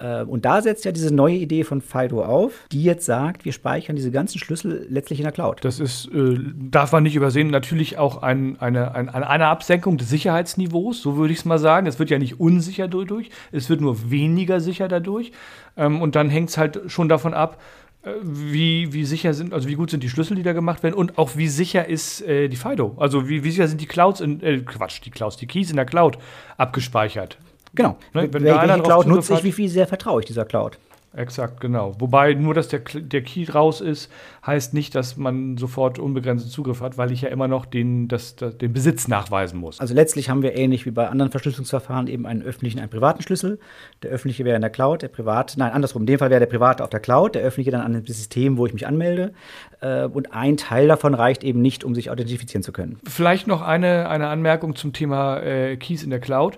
Äh, 0.00 0.22
und 0.22 0.44
da 0.44 0.62
setzt 0.62 0.84
ja 0.84 0.92
diese 0.92 1.14
neue 1.14 1.36
Idee 1.36 1.64
von 1.64 1.80
FIDO 1.80 2.24
auf, 2.24 2.52
die 2.72 2.82
jetzt 2.82 3.04
sagt, 3.06 3.44
wir 3.44 3.52
speichern 3.52 3.96
diese 3.96 4.10
ganzen 4.10 4.38
Schlüssel 4.38 4.86
letztlich 4.88 5.20
in 5.20 5.24
der 5.24 5.32
Cloud. 5.32 5.64
Das 5.64 5.78
ist, 5.78 6.06
äh, 6.12 6.38
darf 6.54 6.92
man 6.92 7.02
nicht 7.02 7.16
übersehen, 7.16 7.48
natürlich 7.48 7.98
auch 7.98 8.22
ein, 8.22 8.60
eine, 8.60 8.94
ein, 8.94 9.08
eine 9.08 9.46
Absenkung 9.46 9.98
des 9.98 10.08
Sicherheitsniveaus, 10.08 11.02
so 11.02 11.16
würde 11.16 11.32
ich 11.32 11.40
es 11.40 11.44
mal 11.44 11.58
sagen. 11.58 11.86
Es 11.86 11.98
wird 11.98 12.10
ja 12.10 12.18
nicht 12.18 12.40
unsicher 12.40 12.88
dadurch, 12.88 13.30
es 13.52 13.68
wird 13.68 13.80
nur 13.80 14.10
weniger 14.10 14.60
sicher 14.60 14.88
dadurch. 14.88 15.32
Ähm, 15.76 16.00
und 16.00 16.16
dann 16.16 16.30
hängt 16.30 16.50
es 16.50 16.58
halt 16.58 16.80
schon 16.86 17.08
davon 17.08 17.34
ab, 17.34 17.60
äh, 18.02 18.12
wie, 18.22 18.92
wie 18.92 19.04
sicher 19.04 19.34
sind, 19.34 19.52
also 19.52 19.68
wie 19.68 19.74
gut 19.74 19.90
sind 19.90 20.02
die 20.02 20.08
Schlüssel, 20.08 20.36
die 20.36 20.42
da 20.42 20.54
gemacht 20.54 20.82
werden 20.82 20.94
und 20.94 21.18
auch 21.18 21.36
wie 21.36 21.48
sicher 21.48 21.86
ist 21.86 22.22
äh, 22.22 22.48
die 22.48 22.56
FIDO? 22.56 22.96
Also 22.96 23.28
wie, 23.28 23.44
wie 23.44 23.50
sicher 23.50 23.68
sind 23.68 23.80
die 23.80 23.86
Clouds 23.86 24.20
in, 24.20 24.42
äh, 24.42 24.60
Quatsch, 24.60 25.00
die 25.04 25.10
Clouds, 25.10 25.36
die 25.36 25.46
Keys 25.46 25.70
in 25.70 25.76
der 25.76 25.84
Cloud 25.84 26.16
abgespeichert? 26.56 27.38
Genau. 27.74 27.96
Ne, 28.12 28.32
wenn 28.32 28.44
Welche 28.44 28.82
Cloud 28.82 29.06
nutze 29.06 29.34
ich, 29.34 29.44
wie 29.44 29.52
viel 29.52 29.68
sehr 29.68 29.86
vertraue 29.86 30.20
ich 30.20 30.26
dieser 30.26 30.44
Cloud? 30.44 30.78
Exakt, 31.12 31.60
genau. 31.60 31.96
Wobei 31.98 32.34
nur, 32.34 32.54
dass 32.54 32.68
der, 32.68 32.80
der 32.80 33.22
Key 33.22 33.44
raus 33.52 33.80
ist, 33.80 34.12
heißt 34.46 34.74
nicht, 34.74 34.94
dass 34.94 35.16
man 35.16 35.56
sofort 35.56 35.98
unbegrenzten 35.98 36.52
Zugriff 36.52 36.80
hat, 36.80 36.98
weil 36.98 37.10
ich 37.10 37.22
ja 37.22 37.30
immer 37.30 37.48
noch 37.48 37.66
den, 37.66 38.06
das, 38.06 38.36
das, 38.36 38.56
den 38.58 38.72
Besitz 38.72 39.08
nachweisen 39.08 39.58
muss. 39.58 39.80
Also 39.80 39.92
letztlich 39.92 40.30
haben 40.30 40.42
wir 40.42 40.56
ähnlich 40.56 40.86
wie 40.86 40.92
bei 40.92 41.08
anderen 41.08 41.32
Verschlüsselungsverfahren 41.32 42.06
eben 42.06 42.26
einen 42.26 42.42
öffentlichen, 42.42 42.78
einen 42.78 42.90
privaten 42.90 43.22
Schlüssel. 43.22 43.58
Der 44.04 44.12
öffentliche 44.12 44.44
wäre 44.44 44.54
in 44.54 44.62
der 44.62 44.70
Cloud, 44.70 45.02
der 45.02 45.08
private, 45.08 45.58
nein, 45.58 45.72
andersrum. 45.72 46.02
In 46.02 46.06
dem 46.06 46.20
Fall 46.20 46.30
wäre 46.30 46.38
der 46.38 46.46
private 46.46 46.84
auf 46.84 46.90
der 46.90 47.00
Cloud, 47.00 47.34
der 47.34 47.42
öffentliche 47.42 47.72
dann 47.72 47.80
an 47.80 47.92
dem 47.92 48.06
System, 48.06 48.56
wo 48.56 48.66
ich 48.66 48.72
mich 48.72 48.86
anmelde. 48.86 49.32
Äh, 49.80 50.04
und 50.04 50.32
ein 50.32 50.56
Teil 50.58 50.86
davon 50.86 51.14
reicht 51.14 51.42
eben 51.42 51.60
nicht, 51.60 51.82
um 51.82 51.96
sich 51.96 52.10
authentifizieren 52.10 52.62
zu 52.62 52.70
können. 52.70 53.00
Vielleicht 53.04 53.48
noch 53.48 53.62
eine, 53.62 54.08
eine 54.08 54.28
Anmerkung 54.28 54.76
zum 54.76 54.92
Thema 54.92 55.40
äh, 55.40 55.76
Keys 55.76 56.04
in 56.04 56.10
der 56.10 56.20
Cloud. 56.20 56.56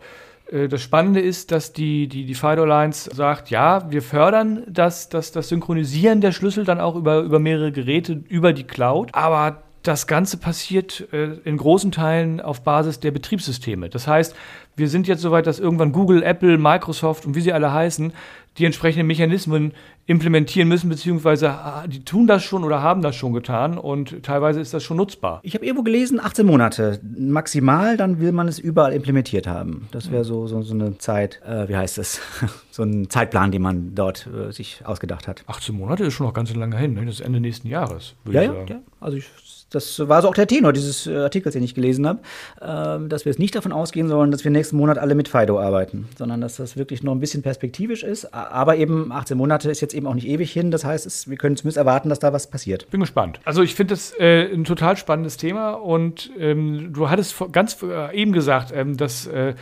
Äh, 0.53 0.69
das 0.69 0.83
Spannende 0.83 1.21
ist, 1.21 1.51
dass 1.51 1.73
die, 1.73 2.07
die, 2.09 2.25
die 2.25 2.35
FIDO 2.35 2.63
Alliance 2.63 3.11
sagt, 3.15 3.51
ja, 3.51 3.91
wir 3.91 4.03
fördern 4.03 4.65
das, 4.69 5.09
das, 5.09 5.33
das 5.33 5.49
Synchronisieren 5.49 6.21
der 6.21 6.33
Schlüssel 6.33 6.65
dann 6.65 6.81
auch 6.81 6.95
über, 6.95 7.21
über 7.21 7.39
mehrere 7.39 7.73
Geräte, 7.73 8.23
über 8.29 8.53
die 8.53 8.65
Cloud. 8.65 9.11
Aber 9.15 9.63
das 9.83 10.07
Ganze 10.07 10.37
passiert 10.37 11.09
äh, 11.13 11.35
in 11.45 11.57
großen 11.57 11.93
Teilen 11.93 12.41
auf 12.41 12.63
Basis 12.63 13.01
der 13.01 13.11
Betriebssysteme. 13.11 13.89
Das 13.89 14.07
heißt, 14.07 14.35
wir 14.77 14.89
sind 14.89 15.07
jetzt 15.07 15.21
soweit, 15.21 15.47
dass 15.47 15.59
irgendwann 15.59 15.93
Google, 15.93 16.23
Apple, 16.23 16.57
Microsoft 16.57 17.27
und 17.27 17.35
wie 17.35 17.41
sie 17.41 17.53
alle 17.53 17.73
heißen, 17.73 18.13
die 18.59 18.65
entsprechenden 18.65 19.07
Mechanismen 19.07 19.73
implementieren 20.07 20.69
müssen, 20.69 20.89
beziehungsweise 20.89 21.51
ah, 21.51 21.87
die 21.87 22.05
tun 22.05 22.27
das 22.27 22.43
schon 22.43 22.65
oder 22.65 22.83
haben 22.83 23.01
das 23.01 23.15
schon 23.17 23.33
getan 23.33 23.79
und 23.79 24.23
teilweise 24.23 24.61
ist 24.61 24.75
das 24.75 24.83
schon 24.83 24.97
nutzbar. 24.97 25.41
Ich 25.43 25.55
habe 25.55 25.65
irgendwo 25.65 25.85
gelesen, 25.85 26.21
18 26.21 26.45
Monate 26.45 27.01
maximal, 27.17 27.97
dann 27.97 28.21
will 28.21 28.33
man 28.33 28.49
es 28.49 28.59
überall 28.59 28.93
implementiert 28.93 29.47
haben. 29.47 29.89
Das 29.93 30.11
wäre 30.11 30.25
so, 30.25 30.47
so, 30.49 30.61
so 30.63 30.75
eine 30.75 30.99
Zeit, 30.99 31.41
äh, 31.47 31.69
wie 31.69 31.77
heißt 31.77 31.99
es, 31.99 32.21
so 32.71 32.83
ein 32.83 33.09
Zeitplan, 33.09 33.53
den 33.53 33.63
man 33.63 33.95
dort 33.95 34.27
äh, 34.27 34.53
sich 34.53 34.83
ausgedacht 34.85 35.29
hat. 35.29 35.45
18 35.47 35.75
Monate 35.75 36.05
ist 36.05 36.15
schon 36.15 36.27
noch 36.27 36.35
ganz 36.35 36.53
lange 36.55 36.77
hin, 36.77 36.95
ne? 36.95 37.07
das 37.07 37.17
ist 37.17 37.21
Ende 37.21 37.41
nächsten 37.41 37.69
Jahres. 37.69 38.15
Ja, 38.31 38.43
ja, 38.43 38.55
ja, 38.69 38.81
also 39.01 39.17
ich 39.17 39.31
das 39.73 40.09
war 40.09 40.23
so 40.23 40.29
auch 40.29 40.35
der 40.35 40.47
Tenor 40.47 40.73
dieses 40.73 41.07
äh, 41.07 41.17
Artikels, 41.17 41.55
den 41.55 41.63
ich 41.63 41.75
gelesen 41.75 42.07
habe, 42.07 42.21
äh, 42.61 43.09
dass 43.09 43.25
wir 43.25 43.31
es 43.31 43.39
nicht 43.39 43.55
davon 43.55 43.73
ausgehen 43.73 44.09
sollen, 44.09 44.31
dass 44.31 44.45
wir 44.45 44.51
nächsten 44.51 44.77
Monat 44.77 44.99
alle 44.99 45.15
mit 45.15 45.29
Fido 45.29 45.59
arbeiten, 45.59 46.09
sondern 46.17 46.41
dass 46.41 46.57
das 46.57 46.77
wirklich 46.77 47.03
noch 47.03 47.13
ein 47.13 47.21
bisschen 47.21 47.43
perspektivisch 47.43 48.03
ist. 48.03 48.33
Aber 48.33 48.77
eben 48.77 49.13
18 49.13 49.37
Monate 49.37 49.71
ist 49.71 49.81
jetzt 49.81 49.95
eben 49.95 50.07
auch 50.07 50.15
nicht 50.15 50.29
ewig 50.29 50.53
hin. 50.53 50.71
Das 50.71 50.85
heißt, 50.85 51.29
wir 51.29 51.37
können 51.37 51.57
zumindest 51.57 51.79
erwarten, 51.79 52.09
dass 52.09 52.19
da 52.19 52.33
was 52.33 52.49
passiert. 52.49 52.91
Bin 52.91 53.01
gespannt. 53.01 53.41
Also 53.45 53.63
ich 53.63 53.75
finde 53.75 53.95
das 53.95 54.13
äh, 54.19 54.53
ein 54.53 54.65
total 54.65 54.97
spannendes 54.97 55.37
Thema 55.37 55.73
und 55.73 56.31
ähm, 56.39 56.93
du 56.93 57.11
hattest 57.11 57.35
ganz 57.53 57.77
äh, 57.83 58.15
eben 58.17 58.33
gesagt, 58.33 58.73
ähm, 58.75 58.97
dass 58.97 59.27
äh, 59.27 59.55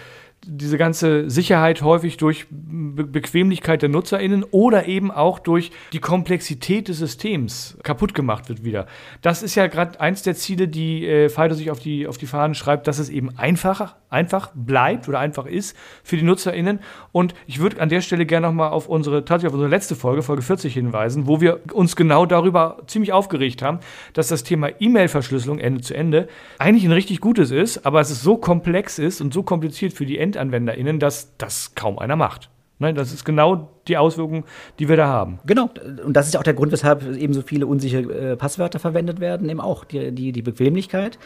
diese 0.46 0.78
ganze 0.78 1.28
Sicherheit 1.28 1.82
häufig 1.82 2.16
durch 2.16 2.46
Be 2.50 3.04
Bequemlichkeit 3.04 3.82
der 3.82 3.88
NutzerInnen 3.88 4.44
oder 4.50 4.86
eben 4.86 5.10
auch 5.10 5.38
durch 5.38 5.70
die 5.92 5.98
Komplexität 5.98 6.88
des 6.88 6.98
Systems 6.98 7.76
kaputt 7.82 8.14
gemacht 8.14 8.48
wird 8.48 8.64
wieder. 8.64 8.86
Das 9.20 9.42
ist 9.42 9.54
ja 9.54 9.66
gerade 9.66 10.00
eins 10.00 10.22
der 10.22 10.34
Ziele, 10.34 10.68
die 10.68 11.06
äh, 11.06 11.28
Fido 11.28 11.54
sich 11.54 11.70
auf 11.70 11.78
die, 11.78 12.06
auf 12.06 12.18
die 12.18 12.26
Fahnen 12.26 12.54
schreibt, 12.54 12.86
dass 12.86 12.98
es 12.98 13.10
eben 13.10 13.36
einfacher, 13.36 13.96
einfach 14.08 14.50
bleibt 14.54 15.08
oder 15.08 15.18
einfach 15.18 15.46
ist 15.46 15.76
für 16.02 16.16
die 16.16 16.22
NutzerInnen. 16.22 16.80
Und 17.12 17.34
ich 17.46 17.60
würde 17.60 17.80
an 17.80 17.88
der 17.88 18.00
Stelle 18.00 18.24
gerne 18.26 18.46
nochmal 18.46 18.70
auf 18.70 18.88
unsere, 18.88 19.24
tatsächlich 19.24 19.48
auf 19.48 19.54
unsere 19.54 19.70
letzte 19.70 19.94
Folge, 19.94 20.22
Folge 20.22 20.42
40 20.42 20.72
hinweisen, 20.72 21.26
wo 21.26 21.40
wir 21.40 21.60
uns 21.72 21.96
genau 21.96 22.26
darüber 22.26 22.78
ziemlich 22.86 23.12
aufgeregt 23.12 23.62
haben, 23.62 23.80
dass 24.14 24.28
das 24.28 24.42
Thema 24.42 24.70
E-Mail-Verschlüsselung 24.78 25.58
Ende 25.58 25.82
zu 25.82 25.94
Ende 25.94 26.28
eigentlich 26.58 26.84
ein 26.84 26.92
richtig 26.92 27.20
gutes 27.20 27.50
ist, 27.50 27.84
aber 27.84 28.00
es 28.00 28.10
ist 28.10 28.22
so 28.22 28.36
komplex 28.36 28.98
ist 28.98 29.20
und 29.20 29.34
so 29.34 29.42
kompliziert 29.42 29.92
für 29.92 30.06
die 30.06 30.18
EndanwenderInnen, 30.36 30.98
dass 30.98 31.36
das 31.38 31.74
kaum 31.74 31.98
einer 31.98 32.16
macht. 32.16 32.50
Nein, 32.80 32.94
das 32.94 33.12
ist 33.12 33.26
genau 33.26 33.68
die 33.88 33.98
Auswirkung, 33.98 34.44
die 34.78 34.88
wir 34.88 34.96
da 34.96 35.06
haben. 35.06 35.38
Genau. 35.44 35.68
Und 36.02 36.16
das 36.16 36.28
ist 36.28 36.36
auch 36.38 36.42
der 36.42 36.54
Grund, 36.54 36.72
weshalb 36.72 37.14
eben 37.14 37.34
so 37.34 37.42
viele 37.42 37.66
unsichere 37.66 38.32
äh, 38.32 38.36
Passwörter 38.36 38.78
verwendet 38.78 39.20
werden, 39.20 39.50
eben 39.50 39.60
auch 39.60 39.84
die, 39.84 40.12
die, 40.12 40.32
die 40.32 40.40
Bequemlichkeit. 40.40 41.18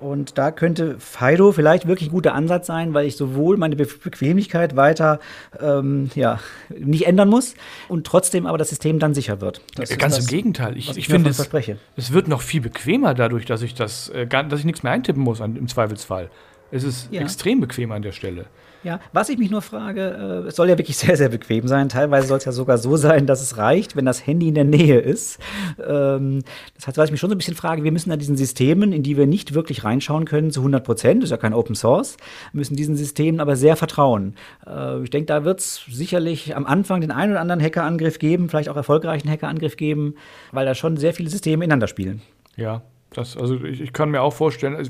Und 0.00 0.36
da 0.36 0.50
könnte 0.50 0.96
Fido 0.98 1.50
vielleicht 1.52 1.88
wirklich 1.88 2.10
ein 2.10 2.12
guter 2.12 2.34
Ansatz 2.34 2.66
sein, 2.66 2.92
weil 2.92 3.06
ich 3.06 3.16
sowohl 3.16 3.56
meine 3.56 3.74
Be 3.74 3.86
Bequemlichkeit 3.86 4.76
weiter 4.76 5.18
ähm, 5.60 6.10
ja, 6.14 6.40
nicht 6.78 7.06
ändern 7.06 7.30
muss 7.30 7.54
und 7.88 8.06
trotzdem 8.06 8.46
aber 8.46 8.58
das 8.58 8.68
System 8.68 8.98
dann 8.98 9.14
sicher 9.14 9.40
wird. 9.40 9.62
Das 9.76 9.88
Ganz 9.96 10.16
das, 10.16 10.26
im 10.26 10.30
Gegenteil. 10.30 10.76
Ich, 10.76 10.90
ich, 10.90 10.98
ich 10.98 11.08
finde, 11.08 11.30
es, 11.30 11.48
es 11.96 12.12
wird 12.12 12.28
noch 12.28 12.42
viel 12.42 12.60
bequemer 12.60 13.14
dadurch, 13.14 13.46
dass 13.46 13.62
ich 13.62 13.74
das, 13.74 14.10
äh, 14.10 14.26
dass 14.26 14.60
ich 14.60 14.66
nichts 14.66 14.82
mehr 14.82 14.92
eintippen 14.92 15.22
muss 15.22 15.40
an, 15.40 15.56
im 15.56 15.68
Zweifelsfall. 15.68 16.30
Es 16.70 16.84
ist 16.84 17.08
ja. 17.10 17.20
extrem 17.20 17.60
bequem 17.60 17.92
an 17.92 18.02
der 18.02 18.12
Stelle. 18.12 18.46
Ja, 18.84 19.00
was 19.12 19.28
ich 19.28 19.38
mich 19.38 19.50
nur 19.50 19.60
frage, 19.60 20.44
äh, 20.44 20.48
es 20.48 20.56
soll 20.56 20.68
ja 20.68 20.78
wirklich 20.78 20.96
sehr, 20.98 21.16
sehr 21.16 21.28
bequem 21.28 21.66
sein. 21.66 21.88
Teilweise 21.88 22.28
soll 22.28 22.38
es 22.38 22.44
ja 22.44 22.52
sogar 22.52 22.78
so 22.78 22.96
sein, 22.96 23.26
dass 23.26 23.42
es 23.42 23.56
reicht, 23.56 23.96
wenn 23.96 24.04
das 24.04 24.26
Handy 24.26 24.48
in 24.48 24.54
der 24.54 24.64
Nähe 24.64 25.00
ist. 25.00 25.38
Ähm, 25.84 26.42
das 26.76 26.86
heißt, 26.86 26.96
was 26.96 27.06
ich 27.06 27.10
mich 27.10 27.20
schon 27.20 27.30
so 27.30 27.34
ein 27.34 27.38
bisschen 27.38 27.56
frage, 27.56 27.82
wir 27.82 27.92
müssen 27.92 28.12
an 28.12 28.18
diesen 28.18 28.36
Systemen, 28.36 28.92
in 28.92 29.02
die 29.02 29.16
wir 29.16 29.26
nicht 29.26 29.54
wirklich 29.54 29.84
reinschauen 29.84 30.26
können, 30.26 30.50
zu 30.50 30.60
100 30.60 30.84
Prozent, 30.84 31.24
ist 31.24 31.30
ja 31.30 31.36
kein 31.36 31.54
Open 31.54 31.74
Source, 31.74 32.16
müssen 32.52 32.76
diesen 32.76 32.96
Systemen 32.96 33.40
aber 33.40 33.56
sehr 33.56 33.76
vertrauen. 33.76 34.36
Äh, 34.66 35.02
ich 35.02 35.10
denke, 35.10 35.26
da 35.26 35.44
wird 35.44 35.60
es 35.60 35.84
sicherlich 35.90 36.54
am 36.54 36.64
Anfang 36.66 37.00
den 37.00 37.10
einen 37.10 37.32
oder 37.32 37.40
anderen 37.40 37.62
Hackerangriff 37.62 38.18
geben, 38.18 38.48
vielleicht 38.48 38.68
auch 38.68 38.76
erfolgreichen 38.76 39.28
Hackerangriff 39.28 39.76
geben, 39.76 40.14
weil 40.52 40.66
da 40.66 40.74
schon 40.74 40.96
sehr 40.96 41.14
viele 41.14 41.30
Systeme 41.30 41.64
ineinander 41.64 41.88
spielen. 41.88 42.22
Ja, 42.56 42.82
das, 43.10 43.36
also 43.36 43.62
ich, 43.64 43.80
ich, 43.80 43.92
kann 43.92 44.10
mir 44.10 44.22
auch 44.22 44.34
vorstellen, 44.34 44.88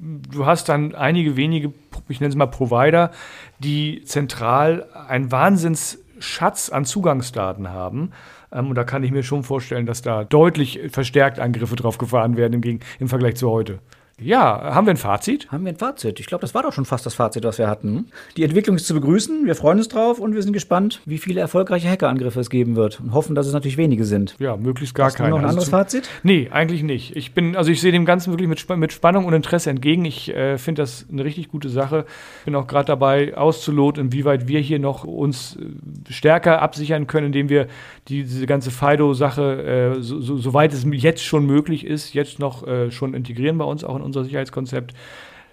du 0.00 0.46
hast 0.46 0.68
dann 0.68 0.94
einige 0.94 1.36
wenige, 1.36 1.72
ich 2.08 2.20
nenne 2.20 2.30
es 2.30 2.36
mal 2.36 2.46
Provider, 2.46 3.12
die 3.60 4.02
zentral 4.04 4.88
einen 5.08 5.30
Wahnsinnsschatz 5.30 6.70
an 6.70 6.84
Zugangsdaten 6.84 7.70
haben. 7.70 8.10
Ähm, 8.52 8.68
und 8.68 8.74
da 8.74 8.84
kann 8.84 9.04
ich 9.04 9.12
mir 9.12 9.22
schon 9.22 9.44
vorstellen, 9.44 9.86
dass 9.86 10.02
da 10.02 10.24
deutlich 10.24 10.80
verstärkt 10.90 11.38
Angriffe 11.38 11.76
drauf 11.76 11.98
gefahren 11.98 12.36
werden 12.36 12.62
im, 12.62 12.80
im 12.98 13.08
Vergleich 13.08 13.36
zu 13.36 13.50
heute. 13.50 13.78
Ja, 14.22 14.74
haben 14.74 14.86
wir 14.86 14.92
ein 14.92 14.96
Fazit? 14.96 15.50
Haben 15.50 15.64
wir 15.64 15.72
ein 15.72 15.76
Fazit? 15.76 16.20
Ich 16.20 16.26
glaube, 16.26 16.42
das 16.42 16.54
war 16.54 16.62
doch 16.62 16.72
schon 16.72 16.84
fast 16.84 17.04
das 17.06 17.14
Fazit, 17.14 17.44
was 17.44 17.58
wir 17.58 17.68
hatten. 17.68 18.06
Die 18.36 18.44
Entwicklung 18.44 18.76
ist 18.76 18.86
zu 18.86 18.94
begrüßen, 18.94 19.46
wir 19.46 19.54
freuen 19.54 19.78
uns 19.78 19.88
drauf 19.88 20.18
und 20.18 20.34
wir 20.34 20.42
sind 20.42 20.52
gespannt, 20.52 21.00
wie 21.04 21.18
viele 21.18 21.40
erfolgreiche 21.40 21.88
Hackerangriffe 21.88 22.40
es 22.40 22.50
geben 22.50 22.76
wird 22.76 23.00
und 23.00 23.12
hoffen, 23.12 23.34
dass 23.34 23.46
es 23.46 23.52
natürlich 23.52 23.76
wenige 23.76 24.04
sind. 24.04 24.36
Ja, 24.38 24.56
möglichst 24.56 24.94
gar 24.94 25.06
Hast 25.06 25.16
keine. 25.16 25.30
Du 25.30 25.36
noch 25.36 25.42
ein 25.42 25.48
anderes 25.48 25.72
also 25.72 25.76
Fazit? 25.76 26.08
Nee, 26.22 26.48
eigentlich 26.50 26.82
nicht. 26.82 27.16
Ich 27.16 27.34
bin, 27.34 27.56
also 27.56 27.70
ich 27.70 27.80
sehe 27.80 27.92
dem 27.92 28.04
Ganzen 28.04 28.32
wirklich 28.32 28.48
mit, 28.48 28.78
mit 28.78 28.92
Spannung 28.92 29.24
und 29.24 29.34
Interesse 29.34 29.70
entgegen. 29.70 30.04
Ich 30.04 30.34
äh, 30.34 30.58
finde 30.58 30.82
das 30.82 31.06
eine 31.10 31.24
richtig 31.24 31.48
gute 31.48 31.68
Sache. 31.68 32.04
Bin 32.44 32.54
auch 32.54 32.66
gerade 32.66 32.86
dabei 32.86 33.36
auszuloten, 33.36 34.06
inwieweit 34.06 34.48
wir 34.48 34.60
hier 34.60 34.78
noch 34.78 35.04
uns 35.04 35.56
äh, 35.56 36.12
stärker 36.12 36.62
absichern 36.62 37.06
können, 37.06 37.26
indem 37.26 37.48
wir 37.48 37.66
die, 38.08 38.22
diese 38.22 38.46
ganze 38.46 38.70
Fido-Sache, 38.70 39.96
äh, 39.98 40.02
so, 40.02 40.20
so, 40.20 40.36
soweit 40.36 40.72
es 40.72 40.84
jetzt 40.90 41.24
schon 41.24 41.46
möglich 41.46 41.86
ist, 41.86 42.14
jetzt 42.14 42.38
noch 42.38 42.66
äh, 42.66 42.90
schon 42.90 43.14
integrieren 43.14 43.58
bei 43.58 43.64
uns 43.64 43.84
auch 43.84 43.96
in 43.96 44.02
unser 44.16 44.24
Sicherheitskonzept. 44.24 44.94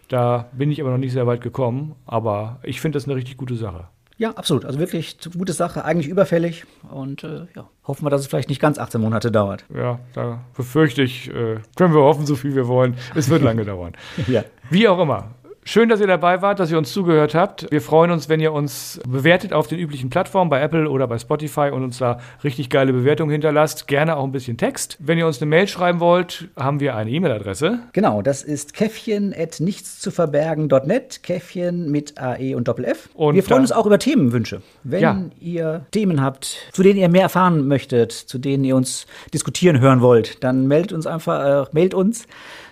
Da 0.10 0.50
bin 0.54 0.72
ich 0.72 0.82
aber 0.82 0.90
noch 0.92 0.98
nicht 0.98 1.14
sehr 1.14 1.28
weit 1.28 1.42
gekommen, 1.42 1.96
aber 2.06 2.60
ich 2.64 2.82
finde 2.82 2.98
das 2.98 3.06
eine 3.06 3.16
richtig 3.16 3.38
gute 3.38 3.56
Sache. 3.56 3.86
Ja, 4.18 4.32
absolut. 4.32 4.66
Also 4.66 4.80
wirklich 4.80 5.18
gute 5.38 5.54
Sache, 5.54 5.86
eigentlich 5.86 6.10
überfällig. 6.10 6.66
Und 6.92 7.24
äh, 7.24 7.46
ja, 7.56 7.70
hoffen 7.88 8.06
wir, 8.06 8.10
dass 8.10 8.20
es 8.22 8.28
vielleicht 8.28 8.50
nicht 8.50 8.60
ganz 8.62 8.78
18 8.78 9.00
Monate 9.00 9.32
dauert. 9.32 9.64
Ja, 9.74 10.00
da 10.14 10.42
befürchte 10.58 11.04
ich, 11.04 11.30
äh, 11.30 11.60
können 11.78 11.94
wir 11.94 12.02
hoffen, 12.02 12.26
so 12.26 12.36
viel 12.36 12.54
wir 12.54 12.68
wollen. 12.68 12.96
Es 13.16 13.30
wird 13.30 13.42
lange 13.44 13.64
dauern. 13.64 13.94
ja. 14.28 14.44
Wie 14.70 14.90
auch 14.90 15.00
immer. 15.00 15.36
Schön, 15.72 15.88
dass 15.88 16.02
ihr 16.02 16.08
dabei 16.08 16.42
wart, 16.42 16.60
dass 16.60 16.72
ihr 16.72 16.80
uns 16.80 16.92
zugehört 16.92 17.36
habt. 17.36 17.68
Wir 17.70 17.80
freuen 17.80 18.10
uns, 18.10 18.28
wenn 18.28 18.40
ihr 18.40 18.54
uns 18.54 19.00
bewertet 19.08 19.54
auf 19.54 19.68
den 19.68 19.78
üblichen 19.78 20.10
Plattformen, 20.10 20.50
bei 20.50 20.60
Apple 20.60 20.90
oder 20.90 21.06
bei 21.06 21.20
Spotify 21.20 21.70
und 21.72 21.84
uns 21.84 22.00
da 22.00 22.18
richtig 22.44 22.72
geile 22.72 22.92
Bewertungen 22.92 23.30
hinterlasst. 23.30 23.88
Gerne 23.88 24.18
auch 24.18 24.24
ein 24.24 24.32
bisschen 24.32 24.58
Text. 24.58 24.98
Wenn 25.00 25.20
ihr 25.20 25.28
uns 25.28 25.40
eine 25.40 25.48
Mail 25.48 25.68
schreiben 25.68 26.00
wollt, 26.00 26.48
haben 26.56 26.80
wir 26.80 26.96
eine 26.96 27.12
E-Mail-Adresse. 27.12 27.82
Genau, 27.94 28.24
das 28.24 28.42
ist 28.42 28.74
käffchen 28.74 29.32
at 29.38 29.60
nichtszuverbergen.net. 29.60 31.22
Käffchen 31.22 31.92
mit 31.92 32.20
AE 32.20 32.56
und 32.56 32.68
Doppel-F. 32.68 33.10
Und 33.14 33.36
wir 33.36 33.44
freuen 33.44 33.62
uns 33.62 33.72
auch 33.72 33.86
über 33.86 34.00
Themenwünsche. 34.00 34.64
Wenn 34.84 35.02
ja. 35.04 35.22
ihr 35.40 35.86
Themen 35.92 36.20
habt, 36.24 36.58
zu 36.72 36.82
denen 36.82 36.98
ihr 36.98 37.10
mehr 37.10 37.22
erfahren 37.22 37.68
möchtet, 37.68 38.12
zu 38.12 38.40
denen 38.40 38.64
ihr 38.64 38.76
uns 38.76 39.06
diskutieren 39.36 39.80
hören 39.80 40.02
wollt, 40.02 40.44
dann 40.44 40.68
meldet 40.68 40.94
uns 40.94 41.06
einfach, 41.06 41.68
äh, 41.68 41.70
meldet 41.74 41.94
uns 41.94 42.26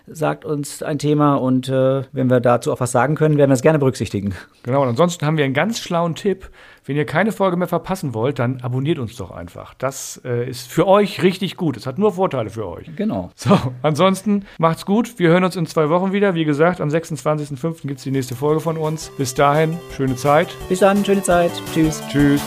sagt 0.08 0.46
uns 0.46 0.82
ein 0.82 1.00
Thema 1.00 1.36
und 1.36 1.70
äh, 1.70 2.04
wenn 2.12 2.30
wir 2.30 2.39
dazu 2.39 2.72
auch 2.72 2.80
was 2.80 2.91
sagen 2.91 3.15
können, 3.15 3.38
werden 3.38 3.50
wir 3.50 3.56
es 3.56 3.62
gerne 3.62 3.80
berücksichtigen. 3.80 4.34
Genau, 4.63 4.82
und 4.82 4.89
ansonsten 4.89 5.26
haben 5.26 5.38
wir 5.38 5.46
einen 5.46 5.54
ganz 5.54 5.80
schlauen 5.80 6.15
Tipp 6.15 6.50
Wenn 6.86 6.96
ihr 6.96 7.06
keine 7.06 7.34
Folge 7.34 7.58
mehr 7.58 7.67
verpassen 7.67 8.13
wollt, 8.13 8.39
dann 8.39 8.62
abonniert 8.62 8.98
uns 8.98 9.17
doch 9.17 9.32
einfach. 9.32 9.74
Das 9.74 10.22
äh, 10.24 10.50
ist 10.50 10.72
für 10.72 10.88
euch 10.88 11.22
richtig 11.22 11.58
gut. 11.58 11.76
Es 11.76 11.86
hat 11.86 11.98
nur 11.98 12.13
Vorteile 12.13 12.50
für 12.50 12.67
euch. 12.67 12.89
Genau. 12.96 13.32
So, 13.36 13.58
ansonsten 13.82 14.46
macht's 14.58 14.86
gut. 14.86 15.20
Wir 15.20 15.30
hören 15.30 15.43
uns 15.43 15.58
in 15.58 15.65
zwei 15.65 15.89
Wochen 15.89 16.13
wieder. 16.13 16.34
Wie 16.34 16.46
gesagt, 16.46 16.80
am 16.80 16.89
26.05. 16.89 17.82
gibt 17.82 17.98
es 17.98 18.04
die 18.04 18.12
nächste 18.12 18.36
Folge 18.36 18.62
von 18.62 18.78
uns. 18.78 19.12
Bis 19.17 19.34
dahin, 19.34 19.78
schöne 19.96 20.15
Zeit. 20.15 20.48
Bis 20.70 20.80
dann, 20.80 21.04
schöne 21.04 21.24
Zeit. 21.24 21.52
Tschüss. 21.74 22.02
Tschüss. 22.10 22.41